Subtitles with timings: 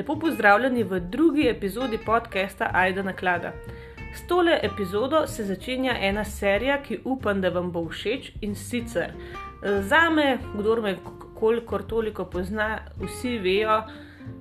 [0.00, 3.52] Lepo pozdravljeni v drugi epizodi podcasta Aida Naklada.
[4.14, 9.12] S tole epizodo se začenja ena serija, ki upam, da vam bo všeč in sicer
[9.60, 10.94] za me, kdo me
[11.36, 13.82] kolikor toliko pozna, vsi vejo,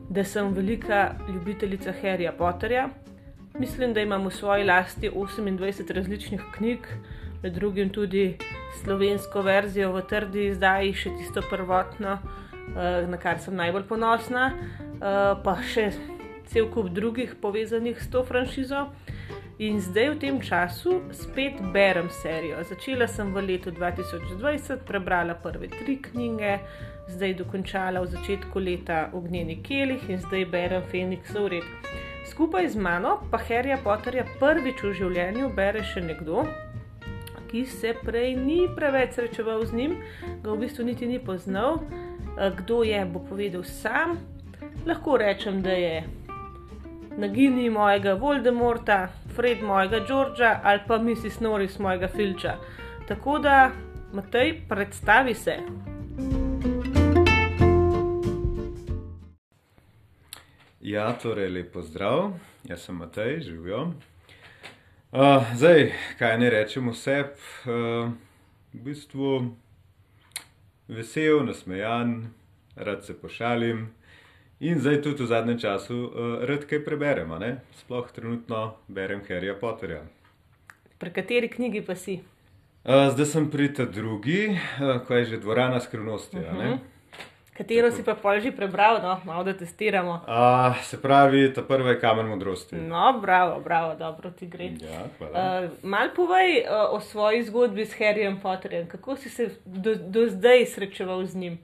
[0.09, 2.89] da sem velika ljubiteljica Harryja Potterja.
[3.59, 6.87] Mislim, da imam v svoji lasti 28 različnih knjig,
[7.43, 8.37] med drugim tudi
[8.83, 12.17] slovensko verzijo v trdi izdaji, še tisto prvotno,
[12.75, 14.51] na kar sem najbolj ponosna,
[14.99, 15.91] pa še
[16.49, 18.87] cel kup drugih povezanih s to franšizo.
[19.59, 22.61] In zdaj v tem času spet berem serijo.
[22.63, 26.53] Začela sem v letu 2020, prebrala prve tri knjige,
[27.11, 31.67] zdaj dokončala v začetku leta Ognjeni kelih in zdaj berem Feniksov red.
[32.31, 36.47] Skupaj z mano pa Harryja Potterja prvič v življenju bere še nekdo,
[37.51, 39.97] ki se prej ni preveč srečeval z njim,
[40.39, 41.83] ga v bistvu niti ni poznal.
[42.39, 44.17] Kdo je, bo povedal sam.
[44.85, 46.03] Lahko rečem, da je
[47.17, 51.39] nagini mojega Voldemorta, Fred mojega Georgea ali pa Mrs.
[51.39, 52.55] Norris mojega Filča.
[53.07, 53.71] Tako da,
[54.13, 55.57] Matej, predstavi se.
[60.81, 62.31] Ja, torej lepo zdrav,
[62.63, 63.91] jaz sem Matej, živijo.
[65.11, 68.11] Uh, zdaj, kaj ne rečem vse, uh,
[68.73, 69.55] v bistvu
[70.89, 72.33] vesel, nasmejan,
[72.75, 73.87] rad se pošalim.
[74.59, 76.11] In zdaj tudi v zadnjem času uh,
[76.43, 77.31] rad kaj preberem,
[77.79, 80.01] sploh trenutno berem Harryja Potterja.
[80.99, 82.19] Pri kateri knjigi pa si?
[82.83, 86.37] Uh, zdaj sem pri ta drugi, uh, ko je že dvorana skrivnosti.
[86.37, 86.77] Uh -huh.
[87.59, 90.23] Katero si pa pol že prebral, no, malo da testiramo?
[90.23, 92.75] Uh, se pravi, ta prva je kamen modrosti.
[92.75, 94.71] No, bravo, bravo, dobro ti gre.
[94.79, 99.95] Ja, uh, mal povej uh, o svoji zgodbi s Harryjem Potterjem, kako si se do,
[99.95, 101.59] do zdaj srečeval z njim?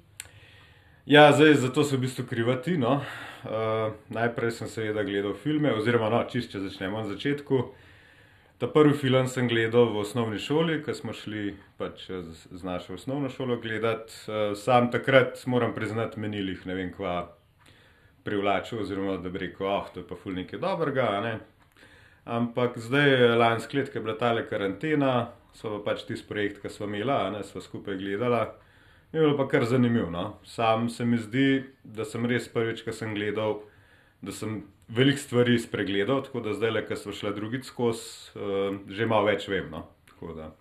[1.05, 2.75] Ja, zdaj za to so v bistvu krivati.
[2.77, 2.99] No.
[3.47, 7.61] Uh, najprej sem seveda gledal filme, oziroma no, čist, če začnemo na začetku.
[8.57, 12.93] Ta prvi film sem gledal v osnovni šoli, ko smo šli pač z, z našo
[12.95, 14.13] osnovno šolo gledati.
[14.27, 17.35] Uh, sam takrat, moram priznati, menilih ne vem, kva
[18.23, 21.09] privlačil, oziroma da bi rekel, oh, to je pa ful nekaj dobrega.
[21.25, 21.33] Ne?
[22.25, 25.11] Ampak zdaj, lansko leto, ki je bila ta karantena,
[25.53, 28.39] so pa pač tisti projekt, ki smo imeli, ne smo skupaj gledali.
[29.11, 30.07] Je bilo pa kar zanimivo.
[30.11, 30.39] No?
[30.47, 33.59] Sam se mi zdi, da sem res prvič, ko sem gledal,
[34.23, 38.01] da sem veliko stvari spregledal, tako da zdaj, ko smo šli drugič skozi,
[38.35, 39.69] uh, že malo več vem.
[39.71, 39.85] No?
[40.09, 40.51] Tako da,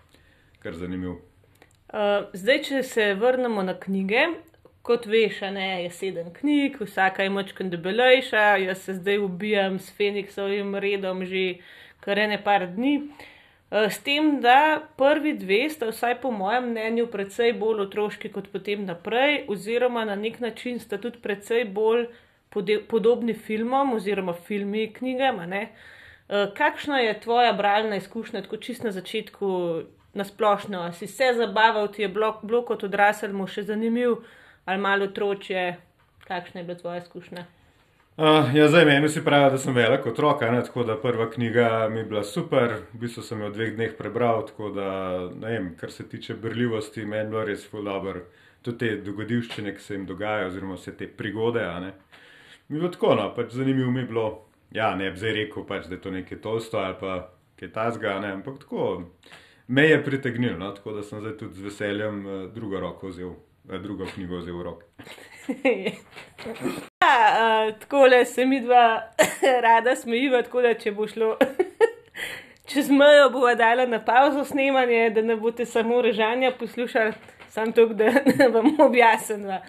[0.63, 1.21] kar zanimivo.
[1.95, 4.27] Uh, zdaj, če se vrnemo na knjige,
[4.85, 9.93] kot veš, ne, je sedem knjig, vsaka je močkaj debelejša, jaz se zdaj ubijam s
[9.97, 11.61] Feniksovim redom že
[12.05, 12.97] kar ene par dni.
[13.71, 18.51] Uh, s tem, da prvi dve sta, vsaj po mojem mnenju, precej bolj otroški kot
[18.53, 22.09] potem naprej, oziroma na nek način sta tudi precej bolj
[22.89, 25.41] podobni filmom oziroma filmi knjigam.
[25.43, 25.69] Eh,
[26.57, 29.83] kakšna je tvoja bralna izkušnja, tako čist na začetku,
[30.15, 30.93] na splošno?
[30.93, 34.17] Si se zabaval, ti je bilo kot odrasel, mu še zanimiv
[34.65, 35.75] ali malo otroče?
[36.25, 37.45] Kakšna je bila tvoja izkušnja?
[38.17, 41.89] Uh, ja, zdaj meni si pravi, da sem velik otrok, ne, tako da prva knjiga
[41.91, 44.91] mi je bila super, v bistvu sem jo v dveh dneh prebral, tako da,
[45.35, 48.21] ne vem, kar se tiče brljivosti, meni je bilo res fulabr,
[48.63, 51.67] tudi te dogodivščine, ki se jim dogajajo, oziroma vse te prigode.
[52.69, 55.67] Mi je bilo tako, no, pač zanimivo mi je bilo, ja, ne bi zdaj rekel,
[55.67, 57.17] pač, da je to nekaj tosto ali pa
[57.61, 59.03] kaj tasga, ne, ampak tako
[59.69, 63.29] me je pritegnilo, no, tako da sem zdaj tudi z veseljem uh, drugo roko vzel,
[63.29, 64.87] uh, drugo knjigo vzel v roke.
[67.05, 69.13] Ja, uh, tako le se mi dva
[69.67, 71.35] rada smejiva, tako da če bo šlo
[72.71, 77.13] čez mejo, bo dala na pauzo snemanje, da ne boste samo režanja poslušali.
[77.55, 78.05] Sam to, da
[78.55, 79.47] vam objasnim.
[79.47, 79.61] Uh,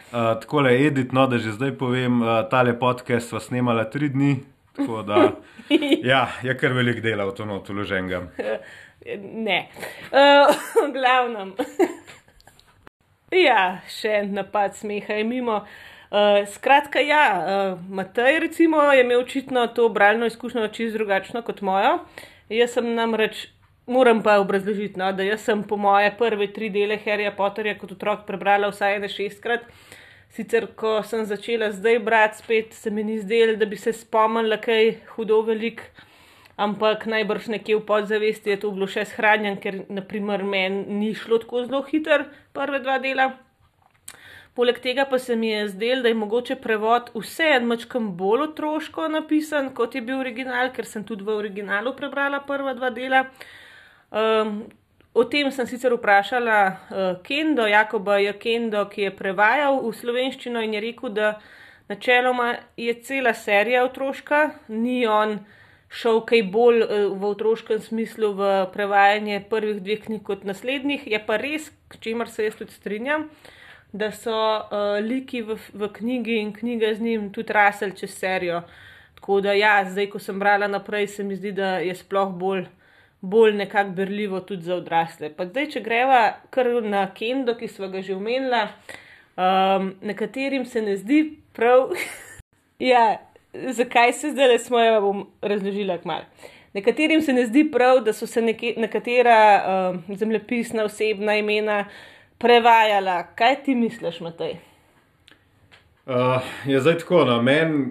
[0.42, 4.40] tako le, edit, no, da že zdaj povem, uh, tale podcast sva snemala tri dni,
[4.74, 5.20] tako da
[6.12, 8.24] ja, je kar velik del v to noto loženga.
[9.22, 9.60] ne,
[10.10, 10.50] uh,
[10.82, 11.54] v glavnem.
[13.48, 15.62] ja, še en napad smeha je mimo.
[16.10, 21.62] Uh, skratka, ja, uh, Matej recimo, je imel očitno to bralno izkušnjo čisto drugačno kot
[21.62, 22.00] mojo.
[22.50, 23.46] Jaz sem namreč,
[23.88, 28.26] moram pa obrazložiti, no, da sem po moje prve tri dele Harryja Potterja kot otrok
[28.28, 29.68] prebrala vsaj ene šestkrat.
[30.36, 34.58] Sicer, ko sem začela zdaj brati, spet se mi ni zdelo, da bi se spomnila
[34.60, 35.82] kaj hudo velik,
[36.58, 41.40] ampak najbrž nekje v podzavesti je to bilo še shranjeno, ker naprimer meni ni šlo
[41.40, 43.30] tako zelo hitro prve dva dela.
[44.56, 49.08] Poleg tega pa se mi je zdelo, da je mogoče prevod vseeno mačkam bolj otroško
[49.12, 53.26] napisan, kot je bil original, ker sem tudi v originalu prebrala prva dva dela.
[54.16, 54.68] Um,
[55.14, 60.64] o tem sem sicer vprašala uh, Kendo, Jakoba je Kendo, ki je prevajal v slovenščino
[60.64, 61.34] in je rekel, da
[61.92, 65.42] načeloma je cela serija otroška, ni on
[65.96, 71.06] šel kaj bolj eh, v otroškem smislu v prevajanje prvih dveh knjig kot naslednjih.
[71.08, 71.70] Je pa res,
[72.00, 73.30] čemer se jaz tudi strinjam,
[73.96, 78.64] da so uh, liki v, v knjigi in knjiga z njim tudi rasel čez serijo.
[79.16, 82.66] Tako da, ja, zdaj, ko sem brala naprej, se mi zdi, da je sploh bolj,
[83.26, 85.30] bolj nekako berljivo tudi za odrasle.
[85.36, 86.22] Pa zdaj, če greva
[86.54, 88.68] kar na Kendo, ki smo ga že omenila,
[89.38, 91.22] um, nekaterim se ne zdi
[91.54, 91.96] prav.
[92.92, 93.18] ja,
[93.54, 96.30] zakaj se zdaj le smo, jo bom razložila kmalo.
[96.76, 101.86] Nekaterim se ne zdi prav, da so se neke, nekatera uh, zemljepisna osebna imena
[102.38, 103.24] prevajala.
[103.36, 104.58] Kaj ti misliš, Matej?
[106.06, 107.86] Uh, ja, zdaj tako, na no, meni,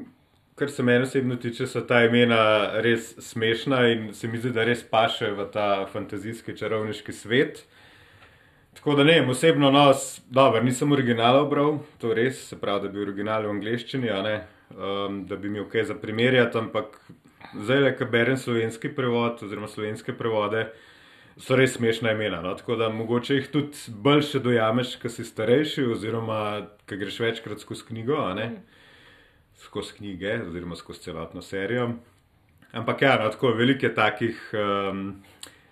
[0.54, 4.64] kar se meni osebno tiče, so ta imena res smešna in se mi zdi, da
[4.64, 7.64] res paše v ta fantazijski čarovniški svet.
[8.74, 9.92] Tako da ne, osebno, no,
[10.30, 14.34] dobro, nisem original obral, to res, se pravi, da bi original v angleščini, a ne,
[14.74, 16.98] um, da bi imel kaj za primerjati, ampak
[17.54, 20.66] zdaj, le, ki berem slovenski prevod oziroma slovenske prevode,
[21.38, 22.42] so res smešna imena.
[22.42, 22.54] No?
[22.58, 26.40] Tako da mogoče jih tudi bolj še dojameš, ki si starejši, oziroma
[26.86, 28.18] ki greš večkrat skozi knjigo,
[29.62, 31.90] skozi knjige, oziroma skozi celotno serijo.
[32.72, 34.50] Ampak ja, no, tako veliko je takih.
[34.52, 35.22] Um,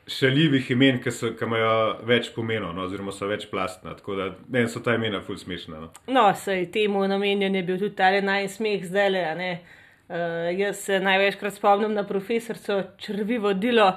[0.07, 1.75] šaljivih imen, ki, so, ki imajo
[2.07, 3.95] več pomenov, no, oziroma so več plastna.
[3.99, 5.85] Tako da meni so ta imena ful smešna.
[5.85, 9.53] No, no sej temu namenjen je bil tudi ta najsmeh zdaj le.
[10.13, 13.93] Uh, jaz se največkrat spomnim na profesorico črvi vodilo,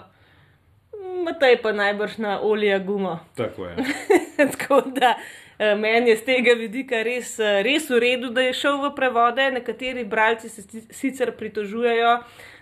[1.25, 3.19] Matej pa najbrž na olje gumo.
[3.35, 3.75] Tako je.
[4.53, 5.15] tako da
[5.59, 9.45] meni je z tega vidika res, uh, res v redu, da je šel v prevode.
[9.55, 12.17] Nekateri bralci se sicer pritožujejo,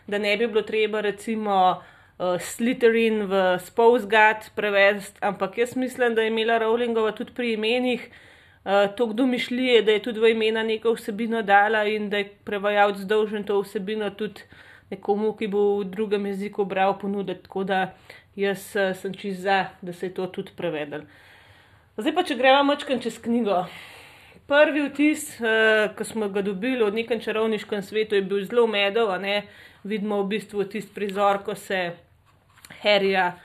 [0.08, 6.22] da ne bi bilo treba recimo uh, Slytherin v Spousgat prevesti, ampak jaz mislim, da
[6.22, 10.94] je imela Rowlingova tudi pri imenih uh, toliko domišljije, da je tudi v imena neko
[10.94, 14.46] vsebino dala in da je prevajalec dolžen to vsebino tudi
[14.92, 17.50] nekomu, ki bo v drugem jeziku bral ponuditi.
[18.36, 21.02] Jaz uh, sem čist za, da se je to tudi prevedel.
[21.94, 23.60] Zdaj pa, če gremo mačkam čez knjigo.
[24.50, 29.12] Prvi vtis, uh, ki smo ga dobili od nekem čarovniškem svetu, je bil zelo medov,
[29.84, 31.92] vidimo v bistvu tisti prizor, ko se
[32.82, 33.36] Harryja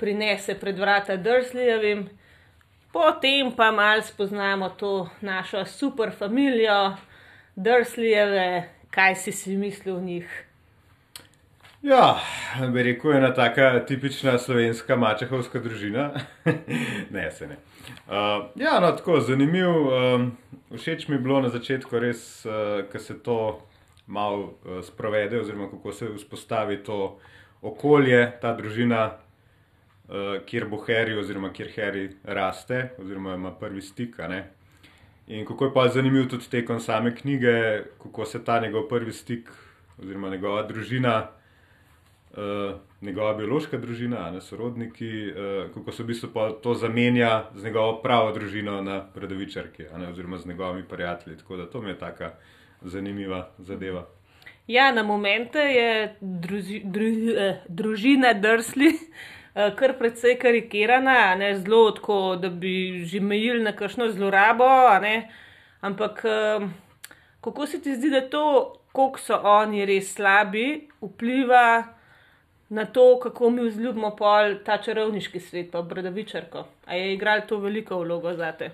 [0.00, 2.06] prinese pred vrata Drsleyjevim,
[2.92, 6.96] potem pa malo spoznamo to našo super familijo
[7.56, 10.44] Drsleyjeve, kaj si si mislil o njih.
[11.82, 12.16] Ja,
[12.72, 16.10] bi rekel, ena taka tipična slovenska mačehovska družina.
[17.14, 17.54] ne, se ne.
[17.54, 17.77] Uh,
[18.54, 19.68] ja, no, tako zanimiv.
[19.68, 20.32] Um,
[20.76, 23.38] všeč mi je bilo na začetku res, uh, ko se to
[24.06, 27.18] malo uh, sprovede, oziroma kako se vzpostavi to
[27.62, 29.10] okolje, ta družina,
[30.08, 34.16] uh, kjer bo Harry, oziroma kjer Harry raste, oziroma ima prvi stik.
[35.26, 39.50] In kako je pa zanimiv tudi tekom same knjige, kako se ta njegov prvi stik,
[39.98, 41.37] oziroma njegova družina,
[42.30, 46.28] uh, njegova biološka družina, ne sorodniki, uh, kako se v bistvu
[46.62, 51.36] to zamenja z njegovo pravo družino na predovičarki, oziroma z njegovimi prijatelji.
[51.36, 52.30] Tako da to mi je taka
[52.82, 54.06] zanimiva zadeva.
[54.66, 57.04] Ja, na momente je druži, dru,
[57.36, 58.92] eh, družina drsli.
[59.58, 64.68] Eh, kar precej karikirana, ne zelo tako, da bi že imeli na kakšno zlorabo.
[65.80, 66.22] Ampak
[67.40, 71.97] kako se ti zdi, da to, koliko so oni res slabi, vpliva
[72.68, 76.66] na to, kako mi vzljubimo pol ta čarovniški svet, pa bradavičarko?
[76.86, 78.70] A je igral to veliko vlogo za te?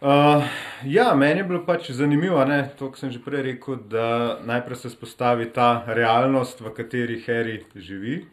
[0.00, 0.42] Uh,
[0.84, 2.40] ja, meni je bilo pač zanimivo,
[2.78, 7.64] to, kar sem že prej rekel, da najprej se spostavi ta realnost, v kateri Harry
[7.76, 8.24] živi.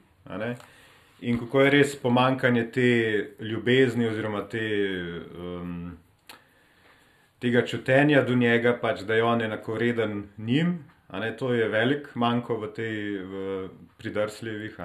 [1.22, 2.90] In kako je res pomankanje te
[3.40, 4.64] ljubezni, oziroma te,
[5.36, 5.98] um,
[7.40, 10.86] tega čutenja do njega, pač, da je on enakovreden njim.
[11.40, 12.96] To je velik manjko v tej
[13.98, 14.80] pridrsljivih.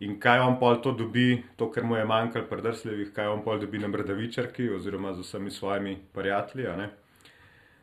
[0.00, 3.42] In kaj on pol to dobi, to, kar mu je manjkalo pri drsljivih, kaj on
[3.44, 6.88] pol dobi na bradavičarki oziroma z vsemi svojimi prijatelji.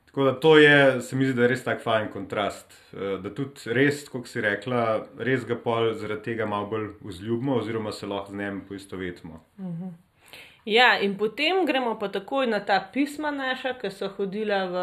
[0.06, 2.74] Tako da to je, se mi zdi, da je res tak fajn kontrast.
[2.94, 7.60] Eh, da tudi res, kot si rekla, res ga pol zaradi tega malo bolj vzljubimo
[7.62, 9.44] oziroma se lahko z njim poistovetimo.
[9.60, 9.94] Mhm.
[10.66, 14.82] Ja, in potem gremo pa takoj na ta pisma naša, ki so hodila v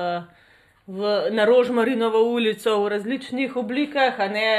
[0.86, 4.50] v, na Rožmarinovo ulico v različnih oblikah, ne,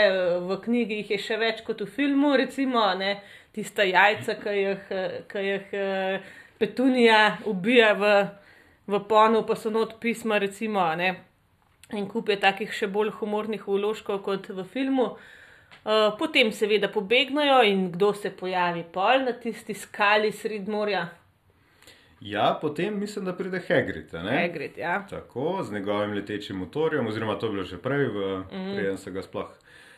[0.42, 3.20] v knjigi jih je še več kot v filmu, recimo ne,
[3.54, 4.90] tista jajca, ki jih,
[5.30, 5.78] ki jih
[6.58, 8.12] Petunija ubija v,
[8.88, 11.14] v ponu, pa so not pisma, recimo, ne,
[11.94, 15.14] in kup je takih še bolj humornih uložkov kot v filmu.
[16.18, 21.04] Potem seveda pobegnajo in kdo se pojavi pol na tisti skali sred morja.
[22.26, 24.14] Ja, potem mislim, da pride Hagrid.
[24.16, 24.40] ne?
[24.40, 25.06] Hagrid, ja.
[25.10, 28.74] Tako, z njegovim letečim motorjem, oziroma to je bilo že prej, v Mhm.
[28.74, 29.52] preden se ga sploh.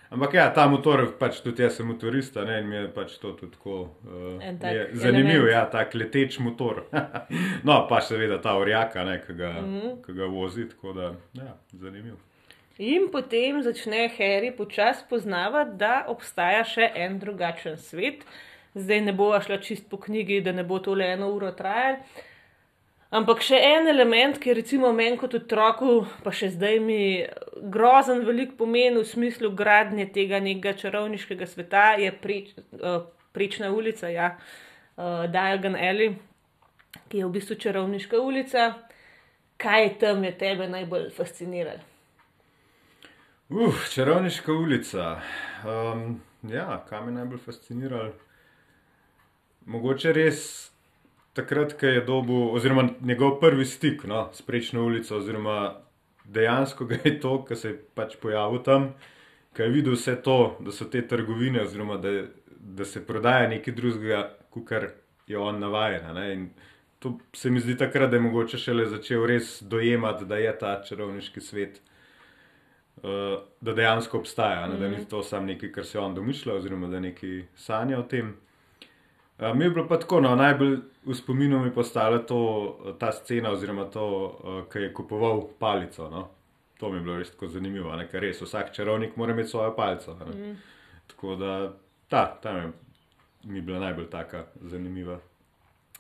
[0.09, 3.31] Ampak ja, ta motor, pač tudi jaz sem motorista ne, in mi je pač to
[3.33, 6.83] tudi tako uh, je zanimiv, ja, tak leteč motor.
[7.63, 10.01] no, pa seveda ta orjaka, ki ga, Mhm.
[10.01, 12.15] ki ga vozi, tako da, ja, zanimiv.
[12.79, 18.23] In potem začne Harry počasi poznavati, da obstaja še en drugačen svet.
[18.77, 22.03] Zdaj ne bova šla čist po knjigi, da ne bo to le eno uro trajalo.
[23.07, 26.99] Ampak še en element, ki je recimo meni kot otroku, pa še zdaj mi
[27.71, 34.11] grozen velik pomen v smislu gradnje tega nekega čarovniškega sveta, je preč, uh, prečna ulica,
[34.11, 36.17] ja, uh, Diagon Alley,
[37.07, 38.73] ki je v bistvu čarovniška ulica.
[39.57, 41.79] Kaj tam je tebe najbolj fasciniralo?
[43.49, 45.13] Uf, čarovniška ulica.
[45.63, 48.26] Um, ja, kaj me najbolj fasciniralo?
[49.67, 50.39] Mogoče res
[51.35, 55.57] takrat, ko je dobil, oziroma njegov prvi stik no, s prečno ulico, oziroma
[56.25, 58.87] dejansko ga je to, ki se je pač pojavil tam,
[59.55, 62.15] ko je videl vse to, da so te trgovine, oziroma da,
[62.57, 64.73] da se prodaja nekaj drugega, kot
[65.27, 66.09] je on navajen.
[66.15, 66.49] ne, in
[66.99, 70.71] To se mi zdi takrat, da je mogoče šele začel res dojemati, da je ta
[70.83, 71.81] čarovniški svet
[72.97, 73.03] uh,
[73.61, 76.99] da dejansko obstaja, ne, da ni to samo nekaj, kar se on domišlja, oziroma da
[76.99, 78.33] nekaj sanja o tem.
[79.39, 82.39] Uh, mi je bilo pa tako, no, najbolj v spominu mi je postala to,
[82.99, 86.09] ta scena, oziroma to, uh, ki je kupoval palico.
[86.09, 86.27] No.
[86.79, 89.75] To mi je bilo res tako zanimivo, ne, ker res vsak čarovnik mora imeti svojo
[89.75, 90.17] palico.
[90.19, 90.35] ne.
[90.35, 90.57] Mm.
[91.07, 91.53] Tako da
[92.09, 92.71] ta, ta mi je,
[93.43, 95.19] mi je bila najbolj taka zanimiva.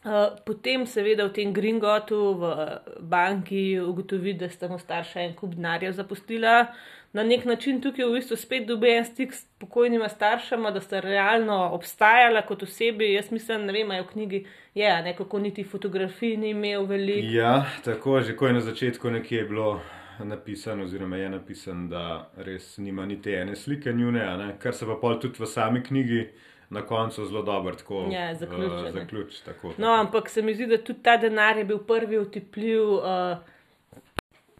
[0.05, 2.51] Uh, potem, seveda, v tem Gringotu, v
[2.99, 6.67] banki, ugotovi, da sta mu starša en kup denarja zapustila.
[7.13, 10.99] Na nek način tukaj v bistvu spet dobi en stik s pokojnima staršama, da sta
[10.99, 13.13] realno obstajala kot osebi.
[13.13, 14.45] Jaz mislim, ne vem, v knjigi
[14.75, 17.27] je, a ne kako niti fotografij ni imel veliko.
[17.31, 19.81] Ja, tako že ko je na začetku nekje bilo
[20.19, 25.19] napisano, oziroma je napisano, da res nima niti ene slike njune, kar se pa pol
[25.19, 26.27] tudi v sami knjigi
[26.69, 28.91] na koncu zelo dobro tako Ja, zaključi, eh, ne.
[28.91, 29.45] zaključi.
[29.45, 33.03] Tako, No, ampak se mi zdi, da tudi ta denar je bil prvi otipljiv uh,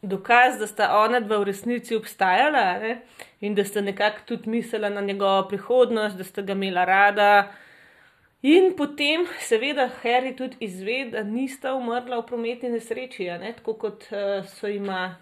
[0.01, 3.01] dokaz, da sta ona dva v resnici obstajala ne?
[3.41, 7.53] in da sta nekako tudi mislila na njegovo prihodnost, da sta ga imela rada.
[8.41, 13.53] In potem, seveda, Harry tudi izve, da nista umrla v prometni nesreči, ne?
[13.57, 15.15] tako kot uh, so jima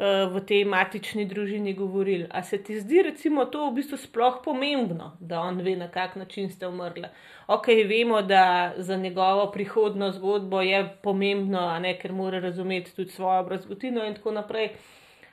[0.00, 2.26] v tej matični družini govorili.
[2.30, 6.16] A se ti zdi, recimo, to v bistvu sploh pomembno, da on ve, na kak
[6.16, 7.10] način ste umrla?
[7.46, 13.44] Ok, vemo, da za njegovo prihodno zgodbo je pomembno, ne, ker mora razumeti tudi svojo
[13.44, 14.70] brazgotino in tako naprej.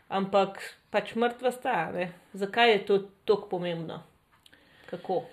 [0.07, 0.59] Ampak
[0.91, 2.11] pač mrtva sta, ne.
[2.33, 4.03] Zakaj je to tako pomembno?
[4.89, 5.23] Kako?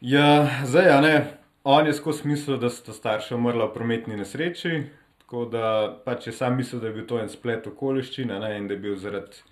[0.00, 1.16] Ja, zdaj, a ne,
[1.64, 4.84] on je skozi mislil, da sta starša umrla v prometni nesreči,
[5.26, 8.68] tako da pač je sam mislil, da je bil to en splet okoliščin, ne, in
[8.70, 9.42] da je bil zaradi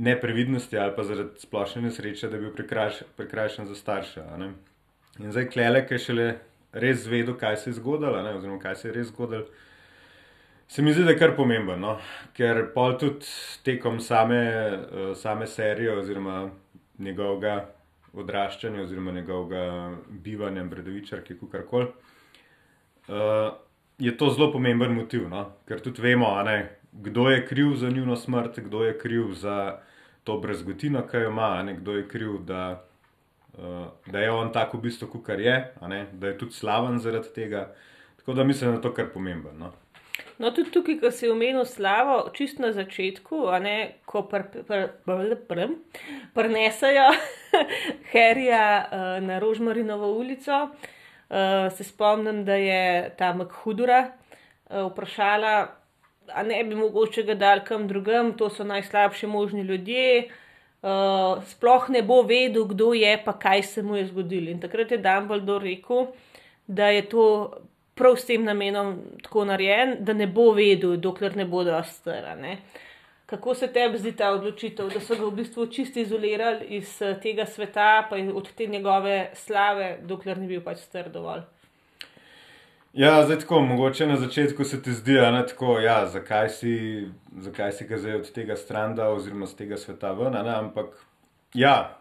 [0.00, 4.24] neprevidnosti ali pa zaradi splošne nesreče, da je bil prikrajš, prikrajšan za starša.
[4.40, 4.52] ne.
[5.18, 6.28] In zdaj klele, ki je šele
[6.72, 9.44] res zvedel, kaj se je zgodilo, ne, oziroma kaj se je res zgodilo.
[10.68, 11.94] Se mi zdi, da je kar pomembno, no?
[12.36, 13.28] ker pol tudi
[13.64, 14.40] tekom same,
[15.16, 16.50] same serije oziroma
[16.98, 17.66] njegovega
[18.12, 21.88] odraščanja oziroma njegovega bivanja v Bredovičarki, kakorkoli,
[23.08, 23.56] uh,
[23.98, 25.44] je to zelo pomemben motiv, no?
[25.68, 29.78] ker tudi vemo, ne, kdo je kriv za njuno smrt, kdo je kriv za
[30.24, 32.84] to brezgotino, ki jo ima, ne, kdo je kriv, da,
[33.58, 37.34] uh, da je on tako v bistvu, kot je, ne, da je tudi slaven zaradi
[37.34, 37.74] tega.
[38.16, 39.52] Tako da mislim, da je to kar pomembno.
[39.58, 39.72] No?
[40.38, 45.34] No, tudi tukaj, ko si omenil slavo, čist na začetku, ne, ko pr- pr- pr-
[45.48, 45.74] pr-
[46.34, 47.08] prenesajo
[48.12, 50.94] Harija uh, na Rožmarinovo ulico, uh,
[51.76, 54.10] se spomnim, da je ta Makhudura
[54.70, 55.68] uh, vprašala,
[56.32, 60.28] a ne bi mogoče ga dal kam drugam, to so najslabši možni ljudje.
[60.82, 64.50] Uh, sploh ne bo vedel, kdo je, pa kaj se mu je zgodilo.
[64.50, 66.06] In takrat je Dumbledore rekel,
[66.66, 67.24] da je to
[67.98, 72.36] prav s tem namenom tako narejen, da ne bo vedel, dokler ne bo dostara.
[73.28, 77.18] Kako se tebi zdi ta odločitev, da so ga v bistvu čisto izolirali iz eh,
[77.22, 81.42] tega sveta, pa od te njegove slave, dokler ni bil pač star dovolj?
[82.96, 86.72] Ja, zdaj tako, mogoče na začetku se ti zdi, je tako, ja, zakaj si,
[87.36, 90.96] zakaj si ga zdaj od tega stranda oziroma z tega sveta ven, ne, ampak
[91.54, 91.98] ja,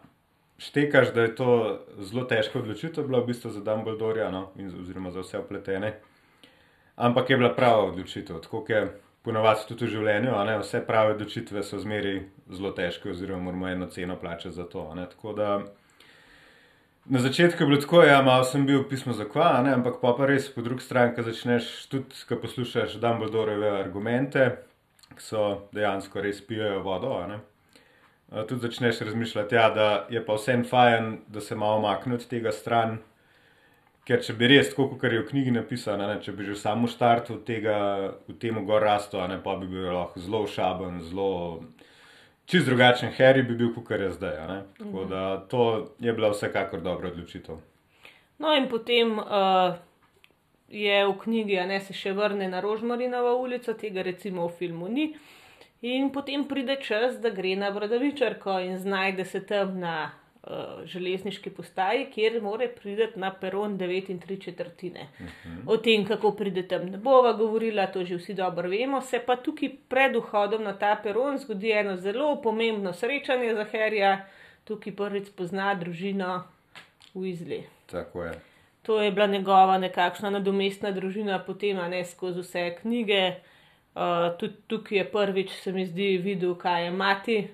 [0.57, 1.57] štekaš, da je to
[1.99, 5.91] zelo težka odločitev bila v bistvu za Dumbledore, no, in, oziroma za vse upletene.
[6.95, 8.87] Ampak je bila prava odločitev, tako je
[9.27, 13.89] ponovadi tudi v življenju, ne, vse prave odločitve so zmeri zelo težke, oziroma moramo eno
[13.91, 14.87] ceno plačati za to.
[14.95, 15.51] Ne, tako da
[17.09, 20.11] Na začetku je bilo tako, ja, malo sem bil pismo za kva, ne, ampak pa,
[20.17, 24.49] pa res po drugi strani, ko začneš tudi, ko poslušaš Dumbledoreve argumente,
[25.13, 27.37] ki so dejansko res pijejo vodo, ne.
[28.27, 32.27] A, Tudi začneš razmišljati, ja, da je pa vsem fajn, da se malo omakne od
[32.27, 32.99] tega stran.
[34.07, 36.87] Ker če bi res, tako kot je v knjigi napisano, ne, če bi že samo
[36.87, 37.77] štartu tega,
[38.29, 41.31] v tem gor rasto, ne, pa bi bil lahko zelo šaben, zelo
[42.47, 44.37] čist drugačen Harry bi bil, kot je zdaj.
[44.47, 44.61] Ne.
[44.77, 45.63] Tako da to
[45.99, 47.59] je bila vsekakor dobra odločitev.
[48.39, 49.75] No, in potem uh,
[50.69, 54.87] je v knjigi, a ne se še vrne na Rožmarinovo ulico, tega recimo v filmu
[54.87, 55.09] ni.
[55.81, 60.11] In potem pride čas, da gre na Bradavičarko in znajde se tam na
[60.85, 65.07] železniški postaji, kjer mora priti na peron 9 in 3 četrtine.
[65.65, 69.01] O tem, kako pride tam, ne bova govorila, to že vsi dobro vemo.
[69.01, 74.25] Se pa tukaj pred vhodom na ta peron zgodi eno zelo pomembno srečanje za Harija,
[74.63, 76.43] tukaj prvič spozna družino
[77.15, 77.63] Weasley.
[77.85, 78.39] Tako je.
[78.81, 83.33] To je bila njegova nekakšna nadomestna družina, potem ne skozi vse knjige.
[83.97, 87.47] Uh, tudi tukaj je prvič, se mi zdi, videl, kaj je mati,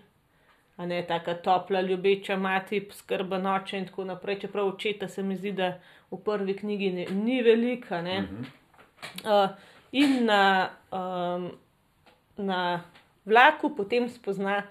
[0.77, 4.39] a ne taka topla, ljubeča mati, skrba noče in tako naprej.
[4.39, 5.77] Čeprav očeta se mi zdi, da
[6.11, 8.01] v prvi knjigi ne, ni velika.
[8.01, 8.23] Ne?
[9.25, 9.49] Uh,
[9.91, 11.51] in na, um,
[12.37, 12.81] na
[13.25, 14.63] vlaku potem spozna,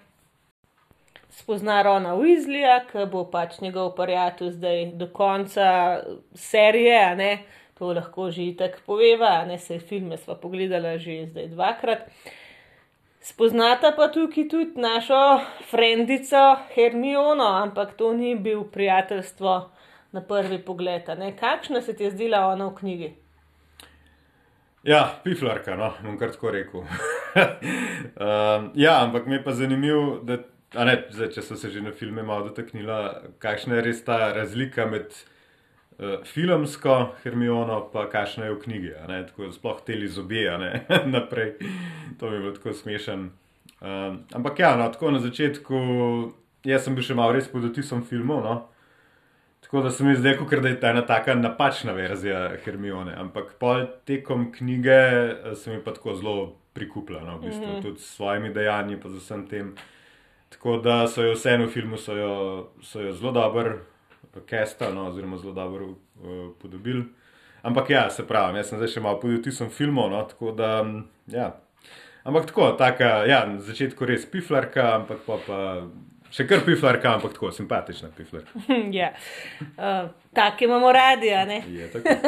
[1.31, 5.73] spozna Rona Weasleya, ki bo pač njegov prijatelj zdaj do konca
[6.35, 7.33] serije, ne.
[7.79, 12.11] To lahko že tako poveva, ne se filme sva pogledala že zdaj dvakrat.
[13.23, 19.71] Spoznata pa tukaj tudi našo frendico Hermiono, ampak to ni bil prijateljstvo
[20.13, 21.03] na prvi pogled.
[21.41, 23.15] Kakšna se ti je zdela ona v knjigi?
[24.83, 26.81] Ja, piflarka, no, bom kar tako rekel.
[26.81, 30.41] um, ja, ampak mi je pa zanimivo, da,
[30.85, 34.87] ne, zdaj, če so se že na filme malo dotaknila, kakšna je res ta razlika
[34.91, 35.15] med
[36.25, 38.93] filmsko Hermiono, pa kakšna je v knjigi.
[39.07, 41.55] tako sploh teli zobje, a ne, naprej.
[42.19, 43.31] To mi je bilo tako smešen.
[43.81, 45.77] Um, ampak ja, no, tako na začetku,
[46.65, 48.57] jaz sem bil še malo res pod otisom filmov, no.
[49.63, 53.55] Tako da se mi zdaj, kot da je ta ena taka napačna verzija Hermione, ampak
[53.59, 56.37] pol tekom knjige eh, se mi pa tako zelo
[56.73, 57.83] prikupila, no, v bistvu, mm -hmm.
[57.83, 59.75] tudi s svojimi dejanji, pa z vsem tem.
[60.49, 63.79] Tako da so jo vseeno v filmu so jo, so jo zelo dobro
[64.41, 65.97] kesta, no, oziroma zelo dobro uh,
[66.63, 67.05] podobili.
[67.63, 70.83] Ampak ja, se pravi, jaz sem zdaj še malo pod vtisom filmov, no, tako da,
[70.83, 71.53] mm, ja.
[72.25, 75.59] Ampak tako, taka, ja, na začetku res piflarka, ampak pa, pa
[76.33, 78.63] še kar piflarka, ampak tako simpatična piflarka.
[78.99, 79.13] ja,
[79.77, 81.63] uh, take imamo radi, ne.
[81.69, 82.17] Je tako.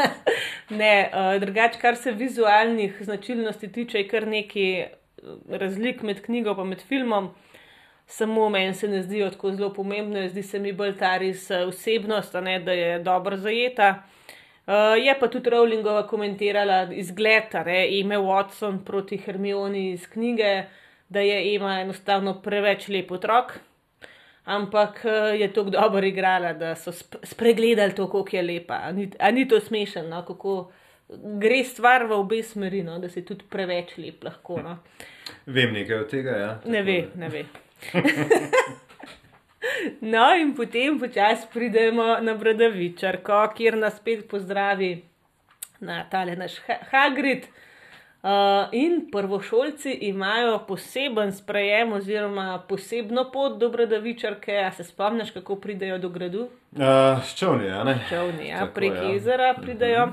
[0.75, 4.95] Ne, uh, drugače, kar se vizualnih značilnosti tiče, je kar nekaj eh,
[5.61, 7.29] razlik med knjigo in med filmom.
[8.07, 11.65] Samo meni se ne zdijo tako zelo pomembne, zdi se mi bolj ta res eh,
[11.67, 14.03] vsebnost, a ne da je dobro zajeta.
[14.67, 20.63] Uh, je pa tudi Rowlingova komentirala izgled, ne Eme Watson proti Hermioni iz knjige,
[21.09, 23.53] da je Ema enostavno preveč lep otrok.
[24.45, 28.75] Ampak eh, je tako dobro igrala, da so sp spregledali to, kako je lepa.
[28.75, 30.25] A ni, a ni to smešno, no?
[30.25, 30.73] kako
[31.41, 32.99] gre stvar v obe smeri, no?
[32.99, 34.61] da si tudi preveč lep lahko.
[34.63, 34.79] No?
[35.47, 36.51] Vem nekaj od tega, ja.
[36.65, 37.45] Ne tako ve, da- ne ve.
[40.13, 45.05] no, in potem počasi pridemo na Bradavičarko, kjer nas spet pozdravi
[45.81, 47.47] na tale naš Ha- Hagrid.
[48.25, 48.31] Uh,
[48.73, 54.57] in prvošolci imajo poseben sprejem, oziroma posebno pot do Bradavičarke.
[54.57, 56.49] A se spomniš, kako pridejo do gradu?
[56.73, 57.99] Uh, čovni, a ne?
[58.09, 59.03] Čovni, ja, Tako, prek ja.
[59.03, 60.09] jezera pridejo.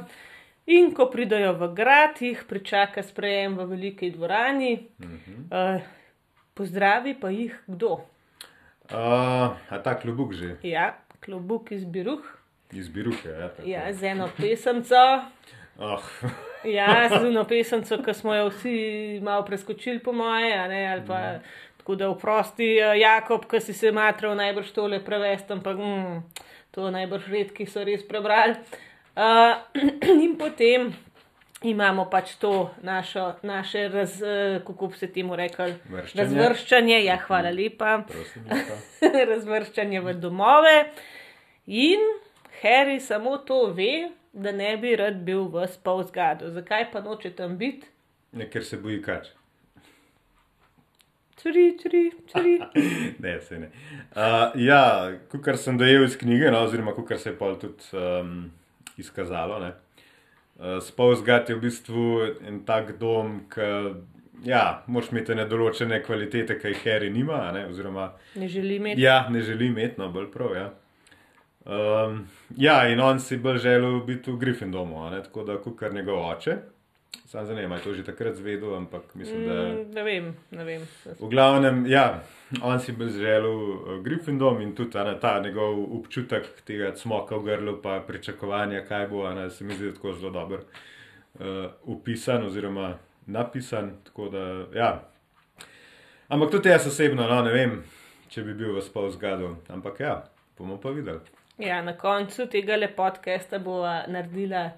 [0.65, 4.87] In ko pridejo v grad, jih pričaka sprejem v veliki dvorani.
[4.99, 5.81] Uh,
[6.53, 8.01] pozdravi pa jih kdo?
[8.91, 12.23] Uh, a ta klubuk že, Ja, klobuk iz Biruh,
[12.73, 13.49] iz Biruke, ja.
[13.49, 13.67] tako.
[13.69, 15.21] ja, z eno pesemco.
[15.79, 16.03] Oh,
[16.63, 21.01] Ja, z eno pesemco, ki smo jo vsi malo preskočili, po moje, a ne, ali
[21.07, 21.39] pa
[21.77, 26.19] tako da vprosti eh, Jakob, ki si se matral najbrž tole prevesti, ampak mm,
[26.71, 28.55] to najbrž redki so res prebrali.
[29.11, 29.57] Uh,
[30.23, 30.93] in potem
[31.61, 36.23] imamo pač to našo, naše, raz, eh, kako bi se temu rekli, Vrščanje.
[36.23, 39.25] razvrščanje, ja, hvala lepa, prosim, lepa.
[39.27, 40.85] razvrščanje v domove.
[41.67, 41.99] In
[42.63, 46.49] Harry samo to ve, da ne bi rad bil v spol zgadu.
[46.49, 47.87] Zakaj pa noče tam biti?
[48.31, 49.27] Ne, ker se boji kač.
[51.35, 52.59] Tri, tri, tri.
[53.19, 53.71] Ne, se ne.
[54.11, 58.51] Uh, ja, kar sem dojel iz knjige, no, oziroma kar se je pol tudi um,
[58.97, 59.59] izkazalo.
[59.59, 59.71] ne.
[60.61, 62.03] Uh, Spolzgat je v bistvu
[62.47, 63.69] en tak dom, ki
[64.45, 69.01] ja, moraš imeti nedoločene kvalitete, ki jih Harry nima, ne, oziroma Ne želi imeti.
[69.01, 70.55] ja, ne želi imeti, no, bolj prav.
[70.55, 70.69] Ja.
[71.65, 76.57] Um, ja, in on si bolj želel biti v Gryffindomu, tako da kar njegov oče.
[77.31, 79.53] Sam zanima, je to že takrat zvedel, ampak mislim, da.
[79.53, 80.81] Mm, ne vem, ne vem.
[81.19, 82.23] V glavnem, ja,
[82.61, 87.35] on si bil želel uh, Gryffindom in tudi a ne, ta njegov občutek tega smoka
[87.35, 91.71] v grlu, pa pričakovanja, kaj bo, a ne, se mi zdi tako zelo dobro uh,
[91.83, 93.91] upisan oziroma napisan.
[94.03, 94.91] Tako da, ja.
[96.27, 97.83] Ampak tudi jaz osebno, no, ne vem,
[98.29, 100.23] če bi bil v spol zgadu, ampak ja,
[100.57, 101.19] bomo pa videli.
[101.59, 104.71] Ja, na koncu tega lepodcasta bo naredila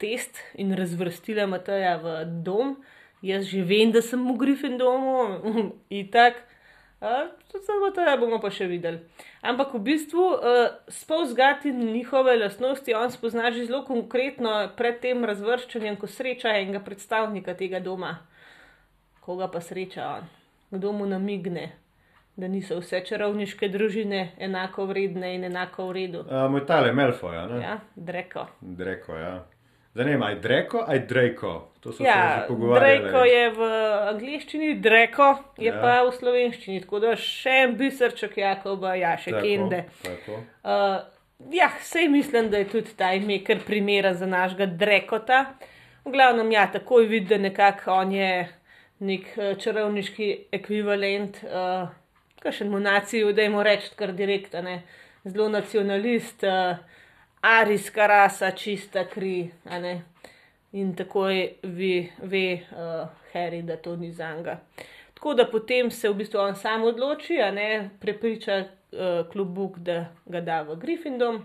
[0.00, 2.78] test in razvrstila Mateja v dom.
[3.20, 5.16] Jaz že vem, da sem v Gryffindomu,
[6.02, 6.40] itak.
[7.52, 9.00] Tudi samo to bomo pa še videli.
[9.40, 10.40] Ampak v bistvu uh,
[10.88, 17.56] spozgati njihove lastnosti on spozna že zelo konkretno pred tem razvrščanjem, ko sreča enega predstavnika
[17.56, 18.18] tega doma.
[19.24, 20.28] Koga pa sreča on?
[20.70, 21.72] Kdo mu namigne,
[22.36, 26.20] da niso vse čarovniške družine enako vredne in enako v redu?
[26.28, 27.48] Uh, moj tale Melfo, ja.
[27.60, 28.46] Ja, Dreko.
[28.60, 29.34] Dreko, ja.
[29.94, 31.68] Zanima me, aj Dreko, aj Dreko.
[31.80, 33.68] To so Ja, Dreko je v
[34.12, 35.80] angliščini, Dreko je Ja.
[35.80, 39.84] pa v slovenščini, tako da še en biserček Jakoba, ja, še Kende.
[40.04, 40.38] Tako.
[40.62, 41.00] Uh,
[41.50, 45.54] ja, sej mislim, da je tudi ta ime kar primeren za našega Drekota.
[46.04, 48.48] V glavnem, ja, takoj vidi, da nekako on je
[49.00, 51.88] nek uh, čarovniški ekvivalent, uh,
[52.44, 54.78] kakšen monaciju, da jim reči kar direktno,
[55.24, 56.78] zelo nacionalist, uh,
[57.40, 59.50] arijska rasa, čista kri.
[60.72, 64.60] In takoj ve, ve uh, Harry, da to ni zanga.
[65.14, 70.04] Tako da potem se v bistvu on sam odloči, a ne prepriča uh, klubuk, da
[70.26, 71.42] ga da v Gryffindom.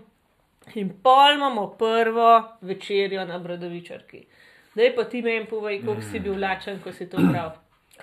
[0.74, 4.24] In pol imamo prvo večerjo na Bradovičarki.
[4.72, 7.52] Zdaj pa ti meni povej, koliko si bil lačen, ko si to bral.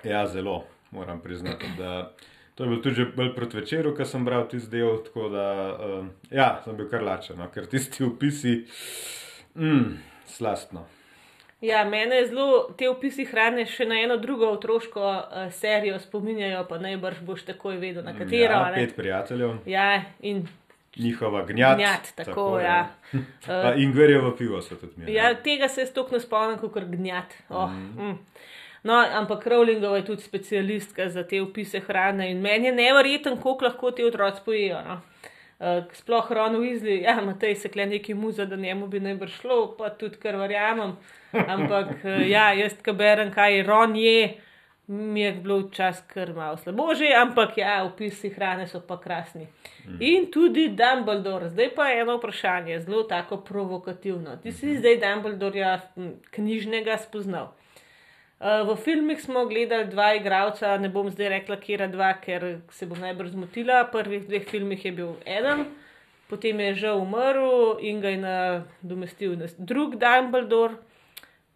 [0.04, 1.66] Ja, zelo, moram priznati.
[1.78, 2.12] Da,
[2.54, 4.98] to je bil tudi že bolj proti večeru, ko sem bral tisti del.
[5.04, 5.46] Tako da,
[6.00, 8.64] um, ja, sem bil kar lačen, no, ker tisti opisi,
[9.54, 10.86] mm, slastno.
[11.64, 16.78] Ja, mene zelo te opisi hrane še na eno drugo otroško uh, serijo spominjajo, pa
[16.78, 18.58] najbrž boš takoj vedel, na katero.
[18.58, 18.82] Ja, ne.
[18.82, 20.44] pet prijateljev, Ja, in
[20.96, 21.76] njihova gnjat.
[21.78, 22.90] gnjat, tako, ja.
[23.46, 25.14] Pa Ingverjevo pivo so tudi mi.
[25.14, 27.34] Ja, tega se stok ne spomnim, kot gnjat.
[27.48, 28.18] Oh, mm.
[28.84, 33.64] No, ampak Rowlingova je tudi specialistka za te opise hrane in meni je neverjeten, koliko
[33.64, 34.82] lahko ti otroci pojejo.
[34.88, 35.00] No.
[35.58, 39.76] Uh, sploh Ron Weasley, ja, Matej se kle neki muza, da njemu bi najbrž šlo,
[39.78, 40.96] pa tudi kar verjamem.
[41.32, 44.34] Ampak uh, ja, jaz, ki berem, kaj Ron je,
[44.86, 49.46] mi je bilo včasih kar malo slabo že, ampak ja, opisi hrane so pa krasni.
[50.00, 54.36] In tudi Dumbledore, zdaj pa eno vprašanje, zelo tako provokativno.
[54.42, 55.78] Ti si zdaj Dumbledorja
[56.30, 57.54] knjižnega spoznal.
[58.44, 62.84] Uh, v filmih smo gledali dva igralca, ne bom zdaj rekla, kje dva, ker se
[62.84, 63.86] bom najbrž zmotila.
[63.86, 65.64] V prvih dveh filmih je bil eden,
[66.28, 70.76] potem je žal umrl in ga je nadomestil drug Dumbledore.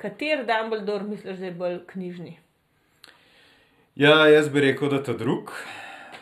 [0.01, 2.39] Kater Dumbledore misliš, da je bolj knjižni?
[3.99, 5.53] Ja, jaz bi rekel, da je to drug.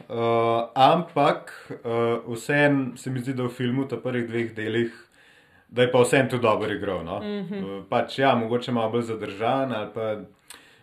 [0.08, 4.90] Uh, ampak uh, vseeno se mi zdi, da v filmu, v prvih dveh delih,
[5.68, 7.04] da je pa vseeno tu dobro igral.
[7.04, 7.20] No?
[7.20, 7.62] Mm -hmm.
[7.62, 9.72] uh, pač, ja, mogoče malo bolj zadržan.
[9.72, 10.16] ali Pa,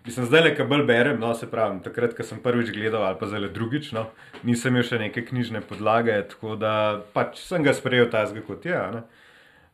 [0.05, 3.19] mislim, zdaj le, ki bolj berem, no, se pravi, takrat, ko sem prvič gledal, ali
[3.19, 4.07] pa zdaj le drugič, no,
[4.43, 6.73] nisem imel še neke knjižne podlage, tako da
[7.13, 8.77] pač sem ga sprejel tazga kot je.
[8.77, 9.03] a ne.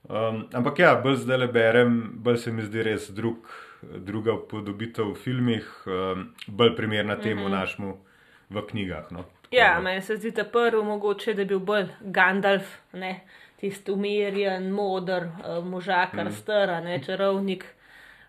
[0.10, 3.50] Um, ampak ja, bolj zdaj le berem, bolj se mi zdi res drug,
[3.82, 7.60] druga podobitev v filmih, um, bolj primerna temu mm -hmm.
[7.60, 7.98] našemu
[8.50, 9.12] v knjigah.
[9.12, 9.26] No.
[9.52, 13.20] Ja, da- meni se zdi ta prvi mogoče, da je bil bolj Gandalf, ne,
[13.60, 16.32] tisti umirjen, moder, uh, možakar, mm.
[16.32, 17.66] star, a ne čarovnik.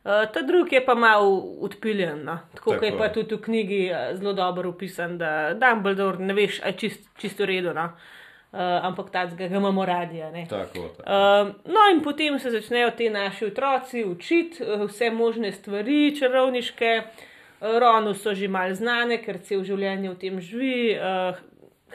[0.04, 2.38] Uh, ta drugi je pa malo odpiljen, no.
[2.54, 2.98] tako kot je Tako.
[3.02, 7.46] pa tudi v knjigi uh, zelo dobro opisan, da Dumbledore ne veš, aj čist, čisto
[7.46, 7.84] redo, no.
[7.84, 10.22] uh, ampak tacga ga imamo radi.
[10.48, 11.02] Tako, tako.
[11.04, 17.02] Um, no, in potem se začnejo ti naši otroci učiti uh, vse možne stvari, čarovniške.
[17.04, 17.26] Uh,
[17.60, 20.96] Ronu so že mal znane, ker cel življenje v tem živi.
[20.96, 21.36] Uh,